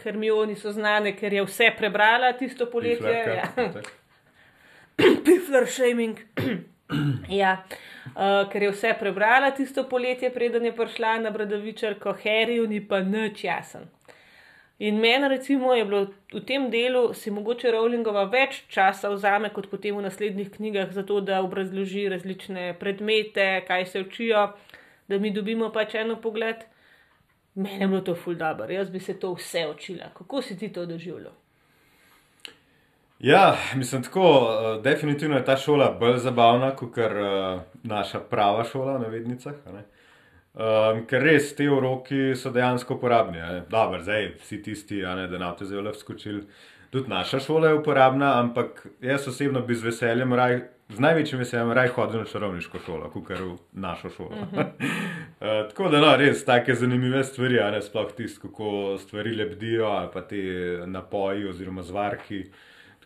[0.03, 2.99] Hermioni so znane, ker je vse prebrala tisto poletje.
[3.01, 3.71] Piflerka, Ja.
[3.73, 3.89] tako.
[5.25, 6.19] Pifler shaming.
[7.41, 7.63] ja,
[8.13, 13.01] uh, ker je vse prebrala tisto poletje, preden je prišla na Bradavičarko, Harryju ni pa
[13.01, 13.89] nič jasen.
[14.79, 16.01] In meni, recimo, je bilo
[16.33, 21.21] v tem delu, si mogoče Rowlingova več časa vzame kot potem v naslednjih knjigah, zato
[21.23, 24.49] da obrazloži različne predmete, kaj se učijo,
[25.07, 26.67] da mi dobimo pač eno pogled.
[27.55, 30.11] Meni je bilo to ful dobro, jaz bi se to vse učila.
[30.13, 31.31] Kako si ti to doživljal?
[33.19, 38.99] Ja, mislim tako, uh, definitivno je ta šola bolj zabavna kot uh, naša prava šola,
[38.99, 39.53] na vednicah.
[40.55, 43.39] Um, ker res te uroki so dejansko uporabni.
[43.69, 46.43] Dobro, zdaj vsi tisti, ne, da na te zelo skočili.
[46.89, 51.71] tudi naša šola je uporabna, ampak jaz osebno bi z veseljem, raj, z največjim veseljem,
[51.71, 54.29] raj hodil na čarovniško šolo, kot kar v našo šolo.
[54.29, 54.59] Uh -huh.
[54.59, 59.85] uh, tako da, no, res, take zanimive stvari, a ne sploh tisto, kako stvari lebdijo,
[59.85, 60.37] ali pa te
[60.85, 62.43] napoji oziroma zvarki.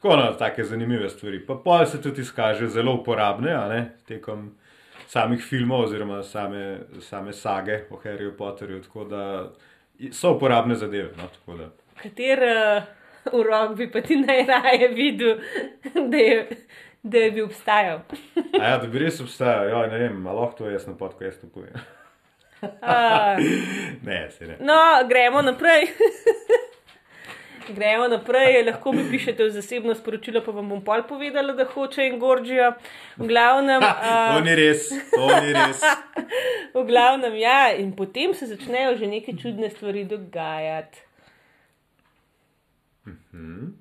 [0.02, 1.46] Tako no, take zanimive stvari.
[1.46, 4.56] Pa pol se tudi izkaže zelo uporabne, ne tekom
[5.08, 8.82] samih filmov oziroma same, same sage o Harryju Potterju.
[8.84, 9.52] Tako da
[10.12, 11.12] so uporabne zadeve.
[11.18, 11.28] No,
[12.02, 12.84] Kater uh,
[13.34, 15.36] urok bi pa ti najraje videl,
[16.12, 16.48] da je,
[17.04, 18.00] da je bi obstajal?
[18.54, 21.76] ja, da bi res obstajal, ja, ne vem, malo to jaz na podkastu povem.
[24.08, 24.58] ne, se ne.
[24.60, 25.88] No, gremo naprej.
[27.76, 32.08] Gremo naprej, lahko mi pišete v zasebno sporočilo, pa vam bom pol povedala, da hoče
[32.08, 32.72] in goržijo.
[33.18, 33.84] V glavnem.
[33.84, 35.84] Uh, to ni res, to ni res.
[36.78, 41.06] v glavnem, ja, in potem se začnejo že neke čudne stvari dogajati.
[43.06, 43.22] Uh mhm.
[43.34, 43.72] -huh.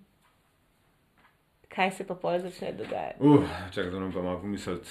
[1.69, 3.19] Kaj se pa pol začne dogajati?
[3.21, 4.89] Uf, uh, čakaj, da nam pa malo pomisliti.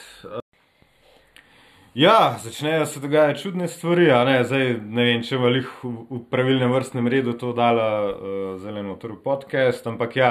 [1.97, 4.05] Ja, začnejo se dogajati čudne stvari.
[4.05, 4.43] Ne?
[4.43, 8.93] Zdaj, ne vem, če bo jih v, v pravilnem vrstnem redu to dala uh, zeleno
[9.01, 10.29] v podcast, ampak ja,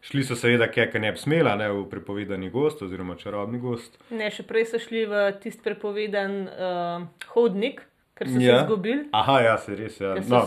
[0.00, 4.00] šli so seveda, kaj ne bi smela, ne v prepovedani gost oziroma čarobni gost.
[4.08, 7.04] Ne, še prej so šli v tisti prepovedan uh,
[7.34, 7.84] hodnik,
[8.16, 8.56] ker so ja.
[8.56, 9.04] se izgubili.
[9.20, 10.00] Aha, ja, se res.
[10.00, 10.16] Ja.
[10.32, 10.46] No.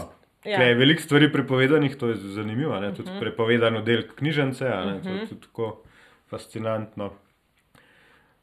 [0.49, 0.65] Ja.
[0.65, 2.73] Je veliko stvari prepovedanih, to je zanimivo.
[2.73, 2.95] Uh -huh.
[2.97, 3.19] Tudi mhm.
[3.21, 5.03] prepovedano del knjižnice, uh -huh.
[5.03, 5.25] to je mhm.
[5.29, 5.83] tudi tako
[6.25, 7.13] fascinantno.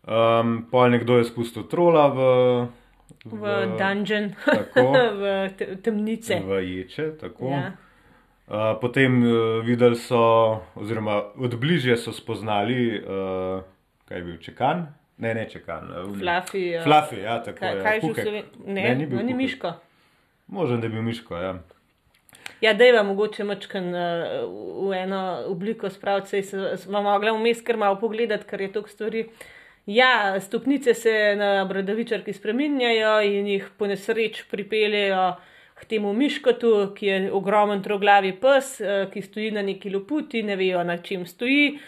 [0.07, 2.19] Um, Pol nekdo je spustil trola v,
[3.27, 5.23] v, v dungeon, tako, v
[5.59, 6.39] te, temnice.
[6.47, 7.51] V ječe, tako.
[7.51, 7.75] Ja.
[8.47, 13.67] Uh, potem uh, videli so, oziroma odbližje so spoznali, uh,
[14.07, 14.87] kaj je bil čekan.
[15.19, 15.91] Ne, ne čekan.
[16.15, 16.79] Fluffy.
[16.79, 17.83] Uh, Fluffy, ja, tako kaj, je.
[17.83, 18.45] Kaj že vse?
[18.63, 19.27] Ne, ne, ni bil.
[19.27, 19.75] Ni Miško.
[20.47, 21.57] Možem, da je bil Miško, ja.
[22.61, 24.47] Ja, da je vam mogoče mačkan uh,
[24.87, 29.27] v eno obliko spraviti, se vam mogla vmes kar malo pogledati, ker je toliko stvari.
[29.87, 35.37] Ja, stopnice se na bradavičarki spreminjajo in jih po nesreč pripeljejo
[35.75, 40.57] k temu miškotu, ki je ogromen troglavi pes, eh, ki stoji na neki loputi, ne
[40.57, 41.79] vejo na čem stoji.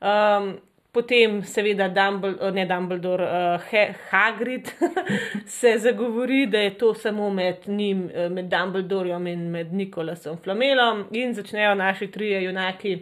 [0.00, 0.56] Um,
[0.92, 4.72] potem, seveda, Dumbledore, ne Dumbledore, uh, Hagrid
[5.58, 11.04] se zagovori, da je to samo med njim, eh, med Dumbledorjem in med Nikolasom Flamelom,
[11.10, 12.98] in začnejo naši trije junaki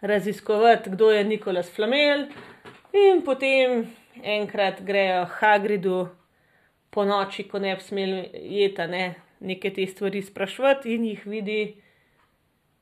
[0.00, 2.26] raziskovati, kdo je Nikolas Flamel.
[2.96, 3.86] In potem
[4.22, 6.08] enkrat grejo Hagridu
[6.90, 8.20] po noči, ko ne bi smeli
[8.56, 9.04] jeti, ne,
[9.44, 11.60] nekaj te stvari sprašvati in jih vidi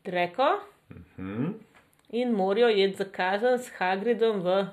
[0.04, 0.50] Dreko.
[0.90, 1.44] Uh mhm.
[1.44, 1.52] -huh.
[2.10, 4.66] In morajo jeti zakazan s Hagridom v.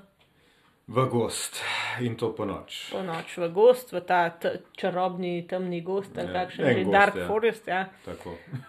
[0.88, 1.64] V gost
[2.02, 2.92] in to po noč.
[2.92, 4.38] Po noč v gost, v ta
[4.78, 7.28] čarobni temni gost, ali ja, kakšen že Dark ja.
[7.28, 7.68] Forest.
[7.68, 7.90] Ja.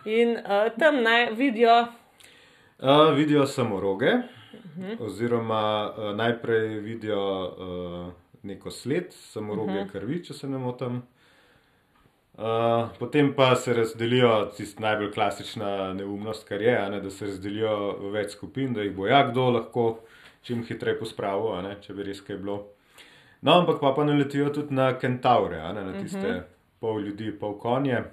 [0.04, 1.88] In uh, tam naj vidijo.
[2.78, 4.12] Uh, vidijo samo roge.
[4.58, 5.00] -huh.
[5.00, 8.12] oziroma uh, najprej vidijo uh,
[8.42, 9.92] neko sled, samo roge uh -huh.
[9.92, 11.02] krvi, če se ne motim.
[12.32, 17.96] Uh, potem pa se razdelijo, tist najbolj klasična neumnost, kar je, ne, da se razdelijo
[18.00, 19.98] v več skupin, da jih bo ja kdo lahko
[20.42, 22.66] čim hitreje pospravil, če bi res kaj bilo.
[23.42, 26.42] No, ampak pa, pa naletijo tudi na kentaure, ne, na tiste uh -huh.
[26.80, 28.04] pol ljudi, pol konje.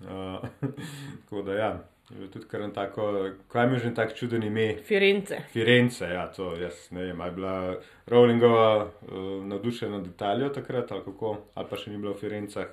[0.00, 0.48] Uh,
[1.24, 1.93] tako da ja.
[2.08, 4.76] Tudi kar je tako, kaj mi je že tako čuden ime?
[4.84, 5.38] Firence.
[5.52, 7.20] Firence, ja, to jaz ne vem.
[7.20, 12.12] Je bila Rowlingova uh, navdušena nad Italijo takrat, ali kako, ali pa še ni bilo
[12.12, 12.66] v Firencah.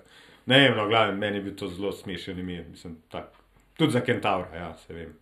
[0.45, 3.31] Ne vem, no, glavno, meni je bil to zelo smešen ime, mislim, tak.
[3.77, 5.15] Tudi za Kentaura, ja, se vem.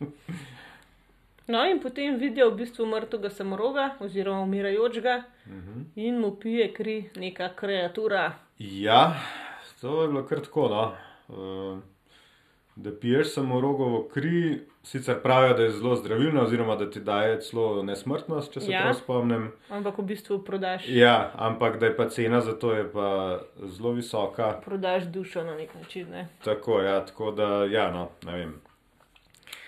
[1.52, 5.74] no, in potem vidijo v bistvu mrtvega samoroga, oziroma umirajočega, uh mhm.
[5.74, 5.84] -huh.
[5.96, 8.32] in mu pije kri neka kreatura.
[8.58, 9.16] Ja,
[9.80, 10.92] to je bilo kar tako, no.
[11.28, 11.95] Uh,
[12.76, 17.40] da piješ samo rogovo kri, sicer pravijo, da je zelo zdravilna, oziroma da ti daje
[17.40, 18.82] celo nesmrtnost, če se ja.
[18.82, 19.48] prav spomnim.
[19.70, 20.84] Ampak v bistvu prodaš.
[20.88, 22.74] Ja, ampak da je pa cena za to
[23.62, 24.52] zelo visoka.
[24.64, 26.10] Prodaš dušo na nek način.
[26.10, 26.28] Ne?
[26.44, 28.52] Tako, ja, tako da, ja, no, ne vem,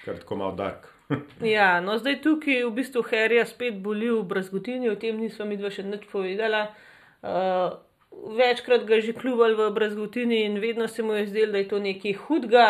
[0.04, 0.86] kar tako malo dark.
[1.56, 5.56] ja, no zdaj tukaj v bistvu Harry spet boli v brazgotini, o tem nismo mi
[5.56, 6.66] dva še nič povedala.
[7.24, 7.72] Uh,
[8.36, 11.68] večkrat ga je že kljubal v brazgotini in vedno se mu je zdelo, da je
[11.68, 12.68] to nekaj hudega.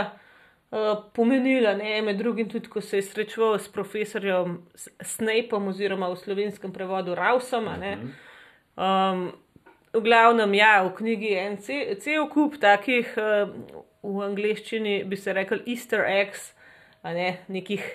[1.14, 4.58] Pomenila, ne, med drugim tudi, ko se je srečeval s profesorjem
[5.00, 7.70] Snapom oziroma v slovenskem prevodu Rausom.
[8.76, 9.22] Um,
[9.96, 13.48] v glavnem, ja, v knjigi je en cel, cel kup takih, uh,
[14.04, 16.52] v angleščini bi se rekel easter eggs,
[17.02, 17.88] ne, nekih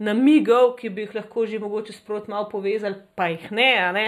[0.00, 3.72] namigov, ki bi jih lahko že mogoče sprot malo povezali, pa jih ne.
[3.92, 4.06] ne.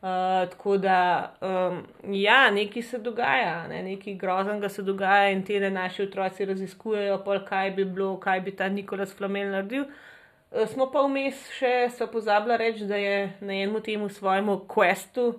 [0.00, 1.82] Uh, tako da, um,
[2.14, 7.42] ja, nekaj se dogaja, ne, nekaj groznega se dogaja in te naši otroci raziskujejo, pol,
[7.44, 9.84] kaj bi bilo, kaj bi ta Nikolaus Flamel naredil.
[9.84, 15.34] Uh, smo pa vmes še so pozabili reči, da je na enem temu svojemu questu,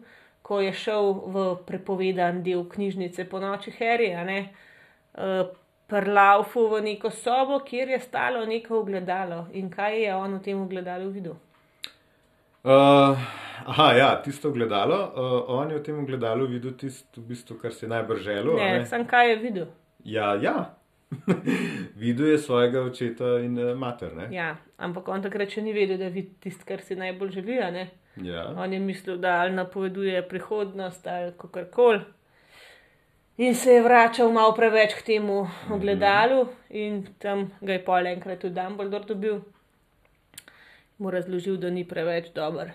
[0.46, 5.50] ko je šel v prepovedan del knjižnice po noči Harry, uh,
[5.90, 10.62] prlaufu v neko sobo, kjer je stalo neko ogledalo in kaj je on v tem
[10.62, 11.40] ogledalu videl.
[12.62, 13.18] Uh,
[13.66, 14.98] aha, ja, tisto gledalo.
[15.16, 18.56] Uh, on je v tem gledalu videl tisto, v bistvu, kar si najbolj želel.
[18.58, 18.86] Ne, ne?
[18.86, 19.68] sem kaj je videl.
[20.04, 20.74] Ja, ja.
[22.04, 24.16] videl je svojega očeta in uh, mater.
[24.16, 24.30] Ne?
[24.36, 27.60] Ja, ampak on takrat še ni vedel, da vidi tisto, kar si najbolj želi.
[28.24, 28.50] Ja.
[28.60, 32.02] On je mislil, da ali napoveduje prihodnost ali kako koli.
[33.38, 36.76] In se je vračal malo preveč k temu ogledalu, mm -hmm.
[36.76, 39.40] in tam ga je pol enkrat tudi Dumbledore dobil
[41.02, 42.72] mu razložil, da ni preveč dober.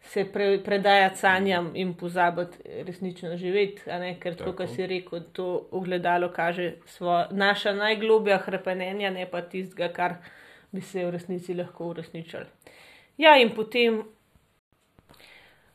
[0.00, 3.82] Se pre, predajati sanjam in pozabiti resnično živeti,
[4.20, 9.92] ker to, kar si rekel, to ogledalo kaže svoje, naša najglobja hrepenenja, ne pa tistega,
[9.92, 10.14] kar
[10.72, 12.46] bi se v resnici lahko uresničili.
[13.18, 14.04] Ja, in potem.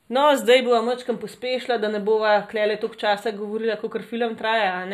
[0.10, 4.88] No, zdaj bo mačkam pospešila, da ne bova klele toliko časa govorila, kot film traja.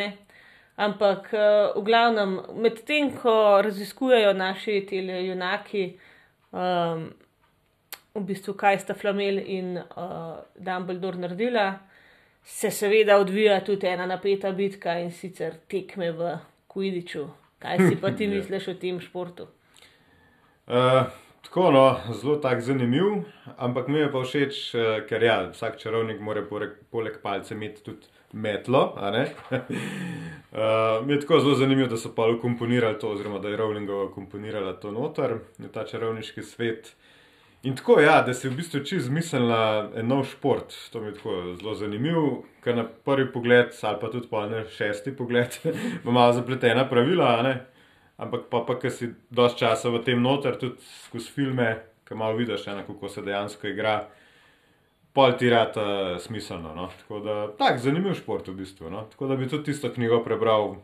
[0.80, 5.98] Ampak uh, v glavnem, medtem ko raziskujejo naši telejunaki,
[6.52, 7.10] um,
[8.14, 11.78] v bistvu, kaj sta Flamel in uh, Dumbledore naredila,
[12.42, 16.36] se seveda odvija tudi ena napeta bitka in sicer tekme v
[16.70, 17.28] Kvidiču.
[17.60, 18.34] Kaj si pa ti ja.
[18.34, 19.46] misliš o tem športu?
[20.66, 21.06] Uh,
[21.42, 23.24] tako, no, zelo tak zanimiv,
[23.56, 26.42] ampak mi je pa všeč, uh, ker ja, vsak čarovnik mora
[26.90, 28.94] poleg palca imeti tudi metlo.
[28.96, 29.10] uh,
[31.06, 34.72] mi je tako zelo zanimivo, da so pa ukomponirali to, oziroma da je Rowlingova komponirala
[34.80, 35.38] to noter,
[35.72, 36.94] ta čarovniški svet.
[37.62, 40.72] In tako, ja, da se v bistvu čez zmislila en nov šport.
[40.92, 42.22] To mi je tako zelo zanimivo,
[42.64, 45.58] ker na prvi pogled, ali pa tudi po ne šesti pogled,
[46.04, 47.58] ima malo zapletena pravila, ne?
[48.20, 51.68] ampak pa, pa ker si dosti časa v tem noter, tudi skozi filme,
[52.08, 53.94] ki malo vidiš, ne, kako se dejansko igra
[55.12, 56.74] pol tirata uh, smiselno.
[56.74, 56.88] No?
[57.02, 58.90] Tako da, tak, zanimiv šport v bistvu.
[58.92, 59.06] No?
[59.12, 60.76] Tako da bi tudi tisto knjigo prebral.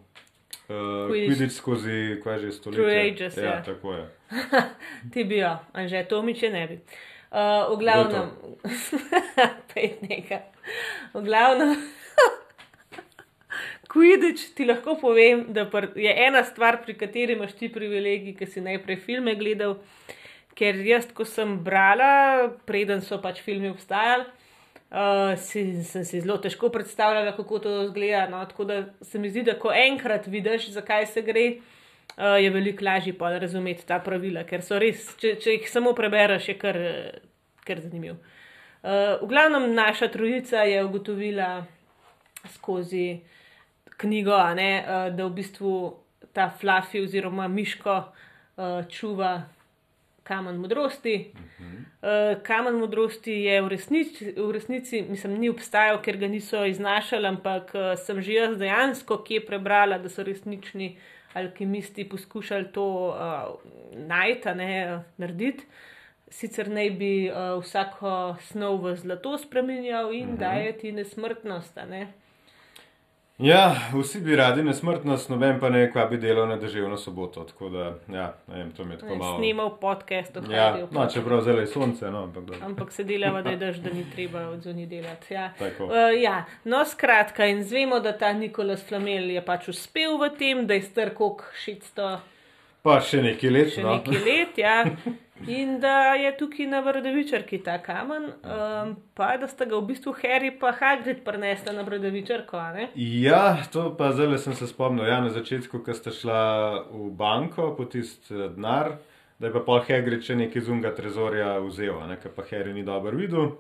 [0.67, 2.83] Uh, Vidiš skozi, kaj že stoletje.
[2.83, 3.45] True ages, ja.
[3.45, 3.63] ja.
[3.63, 4.07] Tako je.
[5.13, 6.81] Ti bi jo, a že to mi če ne bi.
[7.31, 8.33] Uh, v glavnem,
[9.71, 10.43] pet nekaj.
[11.15, 11.77] V glavnem,
[13.97, 15.65] Kvidič ti lahko povem, da
[15.97, 19.79] je ena stvar, pri kateri imaš ti privilegij, ki si najprej filme gledal.
[20.57, 24.25] Ker jaz, ko sem brala, preden so pač filmi obstajali,
[24.91, 28.27] uh, si, sem si zelo težko predstavljala, kako to zgleda.
[28.29, 28.45] No?
[28.47, 31.47] Tako da se mi zdi, da ko enkrat vidiš, zakaj se gre,
[32.17, 35.95] uh, je veliko lažje pa razumeti ta pravila, ker so res, če, če jih samo
[35.97, 36.81] prebereš, je kar,
[37.67, 38.19] kar zanimivo.
[38.87, 41.65] Uh, v glavnem, naša trojica je ugotovila
[42.55, 43.21] skozi
[43.97, 45.75] knjigo, ne, uh, da v bistvu
[46.37, 49.41] ta flafi oziroma miško uh, čuva
[50.27, 51.17] kamen modrosti.
[52.07, 57.27] Uh, kamen modrosti je v resnici, v resnici, mislim, ni obstajal, ker ga niso iznašali,
[57.31, 60.97] ampak uh, sem že jaz dejansko kje prebrala, da so resnični
[61.37, 63.57] alkimisti poskušali to uh,
[63.97, 64.71] najti, ne
[65.17, 65.67] narediti.
[66.29, 70.35] Sicer naj bi uh, vsako snov v zlato spremenjal in uh mhm.
[70.35, 70.39] -huh.
[70.39, 71.77] dajeti nesmrtnost.
[71.89, 72.13] Ne?
[73.39, 77.43] Ja, vsi bi radi nesmrtnost, noben pa ne, kva bi delal na državno soboto.
[77.45, 79.39] Tako da, ja, ne vem, to mi je tako malo.
[79.39, 80.81] Snimal podcast, ohranil.
[80.81, 82.67] Ja, no, čeprav zelo je sonce, no, ampak dobro.
[82.67, 85.35] Ampak se delava, da je dež, da ni treba od zunaj delati.
[85.35, 85.51] Ja.
[85.61, 90.65] Uh, ja, no, skratka, in zvemo, da ta Nikolas Flamel je pač uspel v tem,
[90.67, 92.17] da je strkok 600.
[92.83, 93.73] Pa še nekaj let.
[93.77, 93.99] Še no.
[93.99, 94.81] nekaj let, ja.
[95.45, 100.15] In da je tukaj na Brdovičarki ta kamen, um, pa da sta ga v bistvu
[100.23, 102.63] Harry in Hagrid prenesla na Brdovičarko.
[102.95, 105.07] Ja, to pa zdaj sem se spomnil.
[105.07, 106.41] Ja, na začetku, ko sta šla
[106.91, 108.97] v banko po tisti eh, denar,
[109.39, 113.17] da je pa pol Hagrid še nekaj zunga trezorja vzel, ker pa Harry ni dobro
[113.17, 113.53] videl.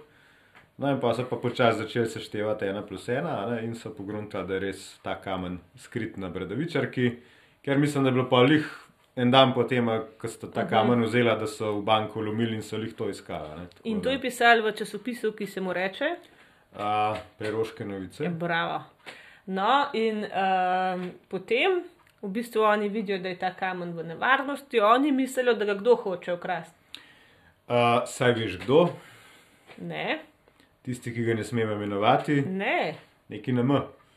[0.79, 4.49] No, in pa so pa počasi začeli seštevati ena plus ena ne, in so pogruntali,
[4.49, 7.17] da je res ta kamen skrit na Brdovičarki,
[7.65, 8.67] ker mislim, da je bilo pa lih
[9.17, 9.89] en dan potem,
[10.21, 13.67] ko so ta kamen vzela, da so v banko lomili in so jih to iskali.
[13.85, 16.17] In to je pisal v časopisu, ki se mu reče?
[16.77, 18.23] Uh, Peroške novice.
[18.25, 18.83] Je, ja, bravo.
[19.47, 21.81] No, in um, potem
[22.23, 25.95] v bistvu oni vidijo, da je ta kamen v nevarnosti, oni mislijo, da ga kdo
[25.97, 27.01] hoče ukrasti.
[27.69, 28.89] Uh, saj veš kdo?
[29.79, 30.19] Ne.
[30.83, 32.43] Tisti, ki ga ne smemo imenovati?
[32.43, 32.95] Ne.
[33.29, 33.73] Neki na M.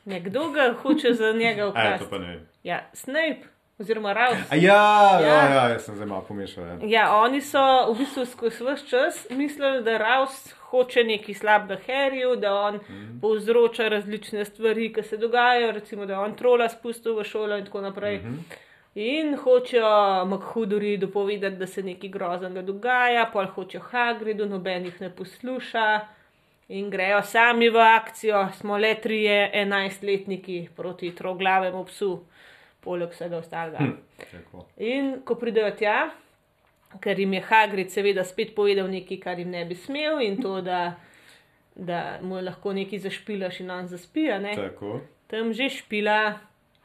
[0.06, 1.92] Nekdo ga hoče za njega ukrasti.
[1.92, 2.44] Ja, to pa ne vem.
[2.64, 3.48] Ja, Snape.
[3.80, 4.10] Oziroma.
[4.10, 5.54] A ja, ja, Ja.
[5.54, 6.64] ja, jaz sem malo pomešal.
[6.64, 6.78] Ja.
[6.82, 7.60] Ja, oni so
[7.94, 13.20] v bistvu skozi vse čas mislili, da Raus hoče nekaj slabega Harryju, da on mm.
[13.22, 17.82] povzroča različne stvari, ki se dogajajo, recimo, da on trola spustil v šolo in tako
[17.82, 18.18] naprej.
[18.18, 18.58] Mm -hmm.
[18.96, 25.10] In hočejo Makhuduri dopovedati, da se nekaj groznega dogaja, pol hočejo Hagridu, noben jih ne
[25.10, 26.00] posluša.
[26.70, 32.20] In grejo sami v akcijo, smo le trije enajstletniki proti troglavemu psu,
[32.82, 33.78] poleg vsega ostalega.
[33.78, 34.64] Hm.
[34.78, 36.10] In ko pridejo tja,
[37.04, 40.60] ker jim je Hagrid seveda spet povedal nekaj, kar jim ne bi smel, in to,
[40.66, 40.96] da,
[41.76, 44.56] da mu lahko nekaj zašpilaš in on zaspi, a ne?
[44.56, 45.00] Tako.
[45.28, 46.40] tam že špila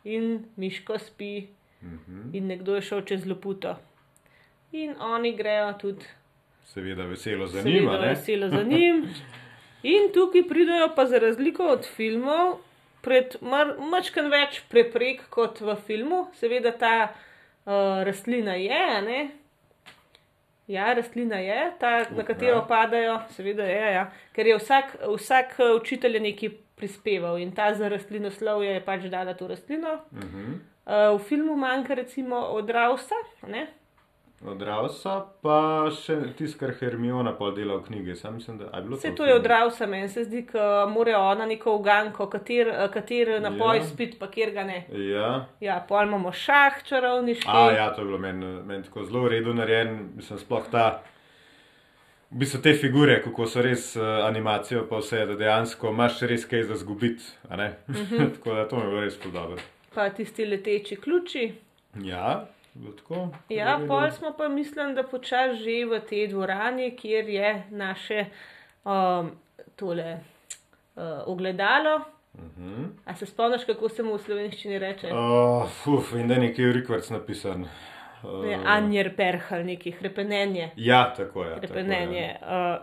[0.04, 1.46] in miško spi,
[2.32, 3.76] in nekdo je šel čez loputo.
[4.72, 6.04] In oni grejo tudi,
[6.64, 7.92] Seveda veselo za njima.
[7.92, 9.08] seveda, veselo za njim.
[9.94, 12.56] In tukaj pridejo pa za razliko od filmov.
[13.04, 19.20] Pred mačkam več preprek kot v filmu, seveda ta uh, rastlina je, ne?
[20.66, 22.66] Ja, rastlina je, ta, na Uh, katero ja.
[22.68, 24.04] padajo, seveda je, ja.
[24.32, 29.34] ker je vsak, vsak eh, učitelj nekaj prispeval in ta za rastlinoslovje je pač dala
[29.34, 30.00] to rastlino.
[30.10, 30.54] Uh -huh.
[30.84, 33.14] Uh, v filmu manjka recimo od Rausa,
[33.46, 33.66] ne?
[34.44, 38.16] Od Rausa pa še tisto, kar Hermiona pa dela v knjigi.
[38.16, 39.46] Sam mislim, da je bilo Vse v to je od?
[39.46, 43.80] Rausa, meni se zdi, da mora ona neko uganko, kater, kater napoj Ja.
[43.80, 43.88] ja.
[43.88, 44.84] spit, pa kjer ga ne.
[44.92, 45.30] Ja.
[45.64, 47.48] Ja, pol imamo šah čarovniški.
[47.48, 50.86] A, ja, to je bilo meni men tako zelo v redu narejen, mislim, sploh ta.
[52.30, 56.44] V bistvu te figure, kako so res uh, animacijo, pa vse, da dejansko imaš res
[56.50, 57.24] kaj za zgubiti.
[57.48, 57.76] a ne?
[58.36, 59.56] tako da to mi je bilo res podobno.
[59.94, 61.52] Pa tisti leteči ključi.
[62.02, 62.44] Ja.
[63.48, 63.88] Ja, v redu.
[63.88, 68.26] pol smo pa mislim, da počasi že v tej dvorani, kjer je naše
[68.84, 69.30] um,
[69.76, 70.20] tole
[70.96, 72.00] uh, ogledalo.
[72.34, 72.84] Mhm.
[73.04, 75.12] A se spomniš, kako se mu v slovenščini reče?
[75.14, 77.62] Oh, fuf, in da je nekaj Rikvarc napisan.
[77.62, 77.68] Uh,
[78.24, 80.70] Ne, Anjer perhal, neki hrepenenje.
[80.76, 81.56] Ja, tako je.
[81.56, 82.36] Hrepenenje.
[82.42, 82.82] Uh,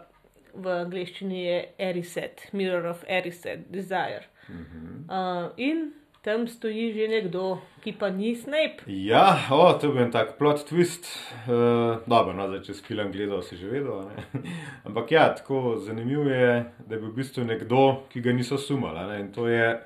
[0.53, 4.27] v angleščini je Eriset, Mirror of Eriset, Desire.
[4.51, 5.91] Uh, in
[6.22, 8.86] tam stoji že nekdo, ki pa ni Snape.
[8.86, 11.09] Ja, o, to je bil en tak plot twist.
[11.49, 14.05] Uh, dobro, no, zdaj, če si film gledal, si že vedel.
[14.05, 14.45] a ne.
[14.88, 19.01] Ampak ja, tako zanimivo je, da je bil v bistvu nekdo, ki ga niso sumali.
[19.17, 19.82] In to je,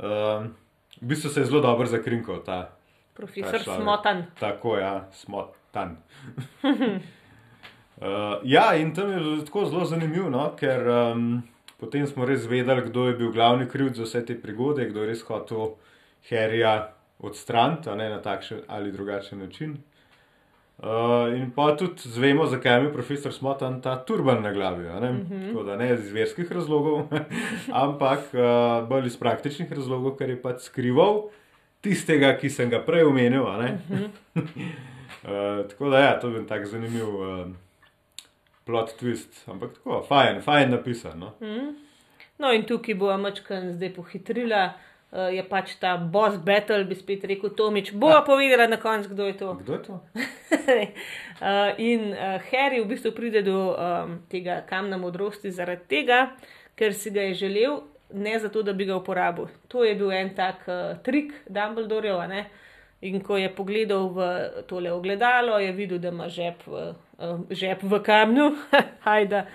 [0.00, 0.48] uh,
[0.96, 2.72] v bistvu se je zelo dobro zakrinkal ta.
[3.12, 3.84] Profesor ta človek.
[3.84, 4.18] Smotan.
[4.40, 6.00] Tako, ja, smotan.
[6.64, 11.42] uh, ja, in tam je tako zelo zanimivo, no, ker um,
[11.80, 15.12] potem smo res vedeli, kdo je bil glavni krivc za vse te prigode, kdo je
[15.12, 15.76] res hotel
[16.30, 19.78] Harryja odstraniti ne, na takšen ali drugačen način.
[20.80, 24.84] Uh, in pa tudi zvemo, zakaj je imel profesor Smotan ta turban na glavi.
[24.84, 25.12] Ne?
[25.12, 25.46] Mm -hmm.
[25.48, 27.02] Tako da ne iz verskih razlogov,
[27.84, 31.28] ampak uh, bolj iz praktičnih razlogov, ker je pač skrival
[31.80, 33.46] tistega, ki sem ga prej omenil.
[33.46, 33.78] a ne.
[34.34, 37.46] uh, tako da ja, to je bil tak zanimiv uh,
[38.70, 41.18] plot twist, ampak tako, fajn, fajn napisan.
[41.18, 41.32] No?
[42.38, 44.70] No, in tukaj bo Mačkan zdaj pohitrila.
[45.10, 47.90] Uh, je pač ta boss battle, bi spet rekel Tomič.
[47.98, 49.48] Bova povedala na koncu, kdo je to.
[49.58, 49.94] Kdo je to?
[49.98, 56.20] uh, in uh, Harry v bistvu pride do um, tega kamna modrosti zaradi tega,
[56.78, 57.80] ker si ga je želel,
[58.14, 59.50] ne zato, da bi ga uporabil.
[59.74, 62.46] To je bil en tak uh, trik Dumbledorejev, a ne.
[63.02, 64.30] In ko je pogledal v
[64.70, 68.50] tole ogledalo, je videl, da ima žep v, uh, žep v kamnu,
[69.06, 69.46] hajda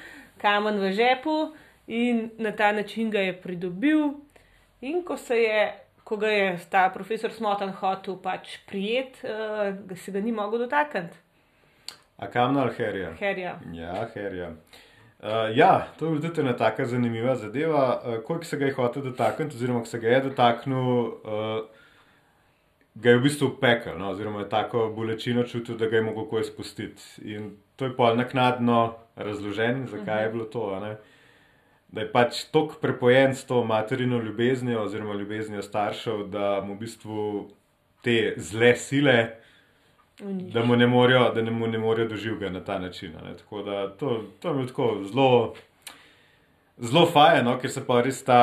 [0.42, 1.54] kamen v žepu,
[1.88, 4.14] in na ta način ga je pridobil.
[4.82, 10.12] In ko se je, ko ga je ta profesor Smotan hotel pač prijet, uh, se
[10.12, 11.18] ga ni mogel dotakniti,
[12.18, 13.12] A kamna ali Harryja?
[13.20, 13.60] Harryja.
[13.74, 14.50] Ja, Harryja.
[15.20, 18.02] Uh, ja, to je bila tudi ena taka zanimiva zadeva.
[18.06, 21.66] Uh, koliko se ga je hotel dotakniti, oziroma se ga je dotaknil, uh,
[22.96, 26.30] ga je v bistvu pekel, no, oziroma je tako bolečino čutil, da ga je mogel
[26.30, 27.04] kaj spustiti.
[27.24, 30.80] In to je pol naknadno razložen, zakaj je bilo to.
[30.80, 30.96] ne.
[31.88, 36.80] Da je pač tako prepojen s to materino ljubeznijo, oziroma ljubeznijo staršev, da mu v
[36.80, 37.50] bistvu
[38.04, 39.46] te zle sile
[40.24, 43.12] da mu ne morejo, da mu ne morejo doživeti na ta način.
[43.12, 43.38] Ne?
[43.38, 45.54] Tako da to, to je bilo tako zelo,
[46.78, 47.56] zelo fajn, no?
[47.60, 48.40] ker se pa res ta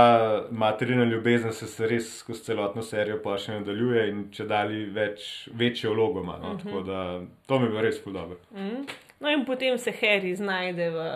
[0.51, 5.49] materina ljubezen se, se res skozi celotno serijo pa še nadaljuje in če dali več,
[5.59, 6.39] večjo vlogo ima.
[6.43, 6.57] No?
[6.61, 7.03] Tako da
[7.47, 8.39] to mi je bilo res podobno.
[8.57, 8.87] Mm.
[9.23, 11.11] No, in potem se Harry znajde v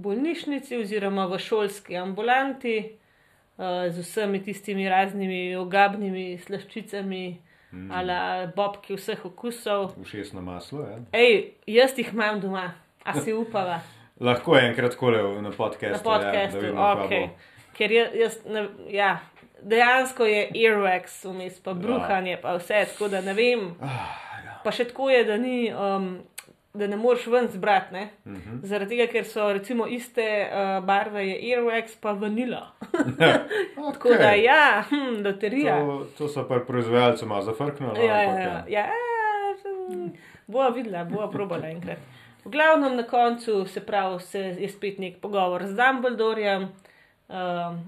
[0.00, 7.24] bolnišnici oziroma v šolski ambulanti uh, z vsemi tistimi raznimi ogabnimi slaščicami,
[7.72, 7.86] mm.
[7.94, 8.18] ali
[8.56, 9.94] bobki vseh okusov.
[10.02, 10.84] Všesno maslo.
[10.84, 11.00] Ja.
[11.16, 12.68] Ej, jaz jih imam doma,
[13.04, 13.80] a si upava.
[14.20, 16.10] Lahko je enkrat kole na podkastu.
[16.10, 16.64] na podkastu.
[16.64, 17.28] Ja, okay.
[17.72, 19.18] Ker jaz, jaz ne, ja,
[19.62, 23.70] dejansko je earwax, vmes pa bruhanje, pa vse, tako da ne vem.
[24.64, 25.62] Pa še tako je, da ni.
[25.72, 26.18] Um,
[26.70, 27.94] Da ne moreš ven zbrati,
[28.24, 28.58] uh -huh.
[28.62, 32.70] zaradi tega, ker so recimo iste uh, barve, je Airwax pa vanila.
[32.92, 33.38] okay.
[33.92, 35.80] Tako da, ja, hm, loterija.
[35.80, 37.98] To, to so pa proizvajalci malo zafrknili.
[37.98, 38.64] no, Ja, ja, ampak ja.
[38.68, 38.86] ja,
[40.46, 41.98] Bova videla, bova probala enkrat.
[42.44, 47.36] V glavnem na koncu se pravi, se je spet nek pogovor z Dumbledorjem, uh,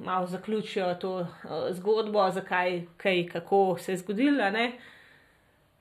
[0.04, 1.26] malo zaključijo to uh,
[1.70, 4.50] zgodbo, zakaj, kaj, kako se je zgodilo.
[4.50, 4.72] Ne?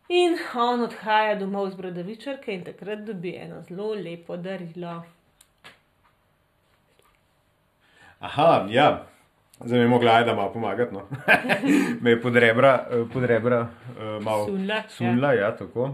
[0.10, 5.04] In on odhaja domov z Brodovičarke in takrat dobi eno zelo lepo darilo.
[8.20, 9.06] Aha, ja.
[9.64, 10.94] Zdaj mi je mogla ajda malo pomagati.
[10.94, 11.02] No.
[12.02, 15.34] Me je pod rebra, eh, pod rebra uh, malo Sunila, sunila.
[15.34, 15.42] Ja.
[15.42, 15.94] Ja, tako.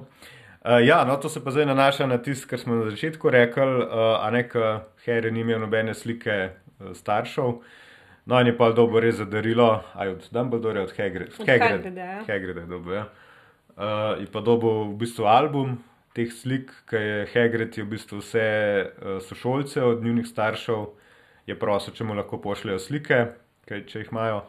[0.66, 3.64] Uh, ja, no, to se pa zdaj nanaša na tisto, kar smo na začetku rekli,
[3.64, 7.60] uh, a ne, da Harry ni imel nobene slike uh, staršev.
[8.28, 12.04] No, in je pa dobro res zadarilo, aj od Dumbledore, od Hagrid- Od Hagrid- Hagrida,
[12.04, 12.24] ja.
[12.28, 12.94] Hagrida je dobil.
[12.94, 13.06] Ja.
[13.78, 15.78] Uh, je pa dobil v bistvu album
[16.18, 20.88] teh slik, ki je Hagrid je v bistvu vse uh, sošolce od njunih staršev,
[21.48, 23.20] je prosil, če mu lahko pošljajo slike,
[23.70, 24.42] kaj, če jih imajo.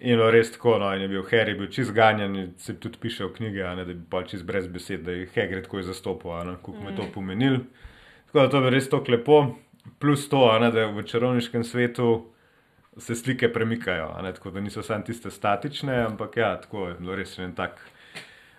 [0.00, 3.26] In bilo res tako, no, in je bil Harry bil čist ganjen, se tudi piše
[3.26, 6.72] v knjige, ne, da bi pa čist brez besed, da je Hagrid tako zastopal, kako
[6.72, 7.58] mu je to pomenil.
[8.30, 9.40] Tako da to je res tako lepo,
[10.00, 12.08] plus to, ne, da v čarovniškem svetu
[12.96, 17.20] se slike premikajo, ne, tako da niso samo tiste statične, ampak ja, tako je bilo
[17.20, 17.84] res en tak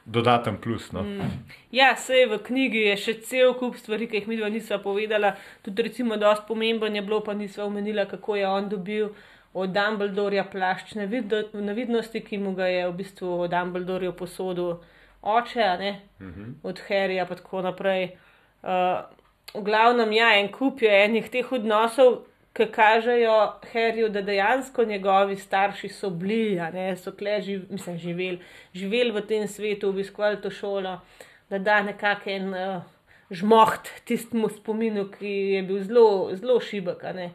[0.05, 0.91] dodaten plus.
[0.91, 1.01] No.
[1.03, 1.41] Mm.
[1.71, 5.35] Ja, sej v knjigi je še cel kup stvari, ki jih mi dva nisva povedala.
[5.65, 9.13] Tudi, recimo, dosti pomemben je bilo, pa nisva omenila, kako je on dobil
[9.53, 14.77] od Dumbledorja plašč nevidno- nevidnosti, ki mu ga je v bistvu od Dumbledorja posodil
[15.21, 16.53] oče, ne, Mm -hmm.
[16.63, 18.17] od Harryja in tako naprej.
[18.63, 18.69] Uh,
[19.53, 22.17] v glavnem, ja, en kup je enih teh odnosov,
[22.53, 27.97] ki kažejo Harryju, da dejansko njegovi starši so bili, a ne, so kle živ, mislim,
[27.97, 28.39] živeli,
[28.73, 30.99] živeli v tem svetu, obiskovali to šolo,
[31.49, 32.81] da da nekako en uh,
[33.31, 37.31] žmoht tistemu spominu, ki je bil zelo, zelo šibek, ne,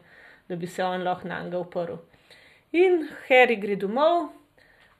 [0.49, 1.95] da bi se on lahko na njega uprl.
[2.71, 4.29] In Harry gre domov,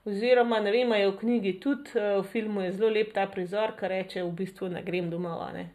[0.06, 3.76] oziroma ne vem, je v knjigi tudi, eh, v filmu je zelo lep ta prizor,
[3.80, 5.44] ki reče v bistvu, da grem domov.
[5.54, 5.70] ne.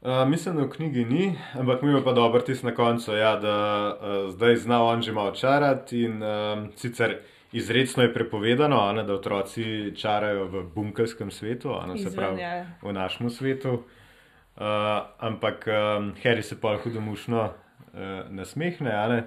[0.00, 3.36] Uh, mislim, da v knjigi ni, ampak mi je pa dobro tisto na koncu, ja,
[3.36, 3.56] da
[3.88, 7.16] uh, zdaj zna on že malo čarati in um, sicer
[7.52, 12.66] izredno je prepovedano, ne, da otroci čarajo v bunkelskem svetu, ne se pravi ja.
[12.82, 13.82] v našem svetu.
[14.56, 14.62] Uh,
[15.18, 17.50] ampak um, Harry se pa hudomušno
[17.96, 19.22] uh, nasmehne, a ne,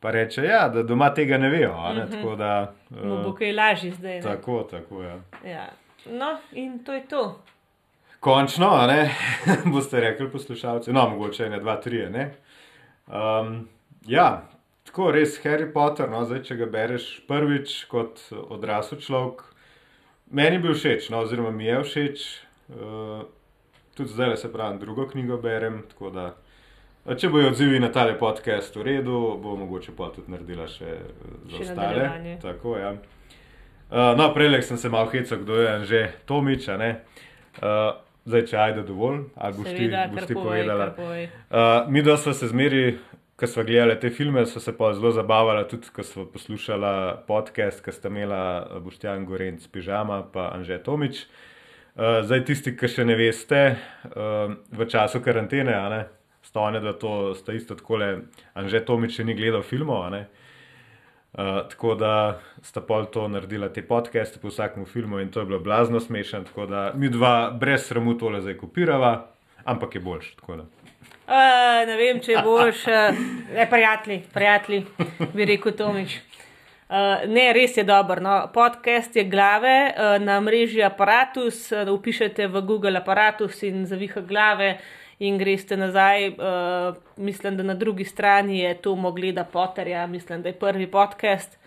[0.00, 2.12] pa reče, ja, da doma tega ne vejo, ne, Mhm.
[2.12, 2.72] tako da.
[2.90, 4.14] Mu bo Uh, kaj lažje zdaj.
[4.14, 4.22] ne.
[4.22, 5.18] tako, tako, ja.
[5.44, 5.68] Ja.
[6.06, 7.40] No, in to je to.
[8.20, 9.10] Končno, a ne,
[9.72, 12.34] boste rekli poslušalci, no, mogoče ne, dva, tri, ne.
[13.06, 13.68] Um,
[14.06, 14.42] ja,
[14.84, 19.42] tako res Harry Potter, no, zdaj, če ga bereš prvič kot odrasel človek,
[20.30, 22.26] meni je bil všeč, no, oziroma mi je všeč.
[22.68, 23.22] Uh,
[23.94, 26.32] tudi zdaj, se pravi, drugo knjigo berem, tako da.
[27.02, 31.32] Če bojo odzivi na tale podcast v redu, bo mogoče pa tudi naredila še eh,
[31.50, 32.36] za Še ostale.
[32.38, 32.92] Tako, ja.
[33.90, 36.68] Uh, no, prej sem se malo hecal, kdo je že Tomič.
[36.70, 40.86] Uh, zdaj, če ajde dovolj, ali boš ti, Seveda, boš kar ti povej, povedala.
[40.94, 41.26] povej.
[41.50, 42.84] Uh, mi, da smo se zmeri,
[43.34, 46.94] ko smo gledali te filme, so se pa zelo zabavali, tudi ko smo poslušali
[47.26, 51.26] podcast, ki sta imela eh, Boštjan Gorenc, Pižama in Anže Tomič.
[51.92, 53.74] Uh, zdaj, tisti, ki še ne veste,
[54.14, 56.04] uh, v času karantene, a ne,
[56.52, 58.08] sta one, da to sta isto tako le,
[58.54, 60.26] Anže Tomič še ni gledal filmov, ne.
[61.32, 62.10] Uh, tako da
[62.60, 66.42] sta pol to naredila te podcaste po vsakem filmu in to je bilo blazno smešno,
[66.50, 69.14] tako da mi dva brez sramu tole zdaj kopirava,
[69.64, 70.34] ampak je boljš.
[70.44, 70.60] Uh,
[71.88, 73.24] ne vem, če boš, uh,
[73.56, 74.84] ne, prijatelji, prijatelji,
[75.32, 76.20] bi rekel Tomič.
[76.92, 78.20] Uh, ne, res je dober.
[78.20, 78.42] No.
[78.52, 81.70] Podcast je glave uh, na mreži Apparatus.
[81.72, 84.74] Uh, upišete v Google Apparatus in zaviha glave
[85.22, 86.28] in greste nazaj.
[86.28, 91.58] Uh, mislim, da na drugi strani je to mogleda Potterja, mislim, da je prvi podcast.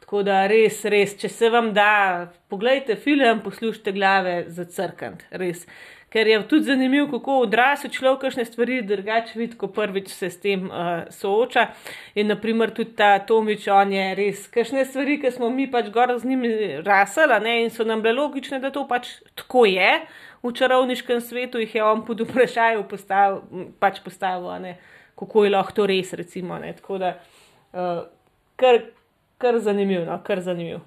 [0.00, 5.66] Tako da res, res, če se vam da, pogledajte film, poslušajte glave za crkant, res.
[6.12, 10.36] Ker je tudi zanimivo, kako odrasel človek kakšne stvari drugače vidi, ko prvič se s
[10.42, 11.70] tem uh, sooča.
[12.20, 16.12] In naprimer tudi ta Tomič, on je res, kakšne stvari, ki smo mi pač gor
[16.18, 16.52] z njimi
[16.84, 19.94] rasali, ne, in so nam bile logične, da to pač tako je.
[20.42, 24.76] V čarovniškem svetu jih je on pod vprašaj postavil, pač postavil, ne,
[25.18, 26.58] kako je lahko to res, recimo.
[26.58, 26.72] Ne.
[26.74, 27.12] Tako da,
[27.72, 28.00] uh,
[28.56, 28.80] kar,
[29.38, 30.80] kar zanimivo, no, kar zanimivo.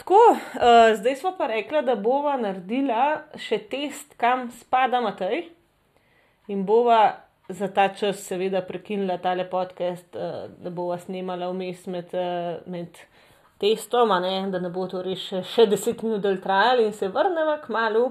[0.00, 5.50] Tako, uh, zdaj smo pa rekli, da bova naredila še test, kam spada Matej.
[6.48, 11.86] In bova za ta čas, seveda, prekinila tale podcast, uh, da bo vas snimala vmes
[11.86, 12.96] med, uh, med
[13.60, 14.34] testom, ne?
[14.50, 18.08] da ne bo to res še, še deset minut trajalo in se vrnemo k malu,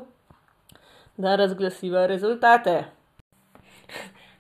[1.18, 2.84] da razglasiva rezultate.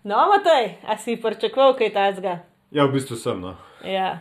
[0.03, 2.39] No, Matej, a si pričakoval kaj tajnega?
[2.71, 3.41] Ja, v bistvu sem.
[3.41, 3.55] No.
[3.85, 4.17] Ja.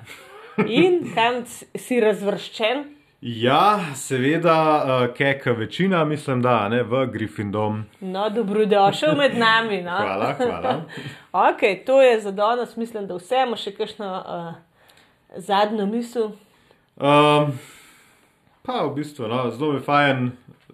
[0.66, 2.84] In kam si razvrščen?
[3.22, 7.82] Ja, seveda, uh, keka večina, mislim, da ne v Gryffindom.
[8.00, 9.82] No, dobrodošel med nami.
[9.82, 9.96] No.
[9.96, 10.74] Hvala, hvala.
[11.50, 14.54] ok, to je za danes, mislim, da vse imamo še kakšno uh,
[15.38, 16.32] zadnjo misel.
[16.98, 17.54] Um,
[18.66, 20.32] pa v bistvu, no, zelo je fajn,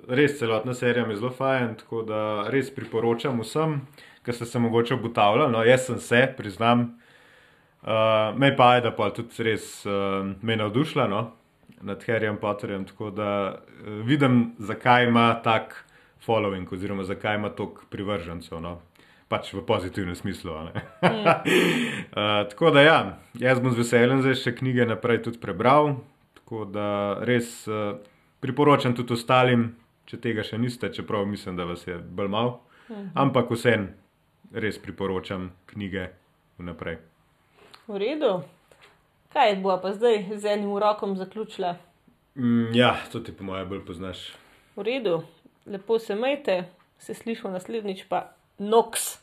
[0.09, 2.21] res celotna serija mi je zelo fajn, tako da
[2.53, 3.81] res priporočam vsem,
[4.25, 5.53] ki ste se mogoče obutavljali.
[5.53, 6.99] No, jaz sem se, priznam.
[7.83, 11.21] Uh, me pa je, da pa tudi res uh, me navdušila no,
[11.81, 15.85] nad Harryjem Potterjem, tako da uh, vidim, zakaj ima tak
[16.27, 18.81] following, oziroma zakaj ima toliko privržencev, no.
[19.29, 20.53] pač v pozitivnem smislu.
[20.53, 20.73] mm.
[21.05, 25.99] uh, tako da ja, jaz bom z veseljem zdaj še knjige naprej tudi prebral,
[26.35, 28.01] tako da res uh,
[28.41, 29.71] priporočam tudi ostalim,
[30.09, 32.55] če tega še niste, čeprav mislim, da vas je bolj mal,
[32.89, 33.11] mm.
[33.19, 33.91] ampak vsem
[34.53, 36.09] res priporočam knjige
[36.59, 36.99] vnaprej.
[37.89, 38.39] V redu.
[39.33, 41.77] Kaj bo pa zdaj z enim rokom zaključila?
[42.39, 44.25] Mm, ja, to ti po mojem bolj poznaš.
[44.77, 45.21] V redu,
[45.67, 46.63] lepo se majte,
[46.99, 49.19] se slišimo naslednjič pa noks.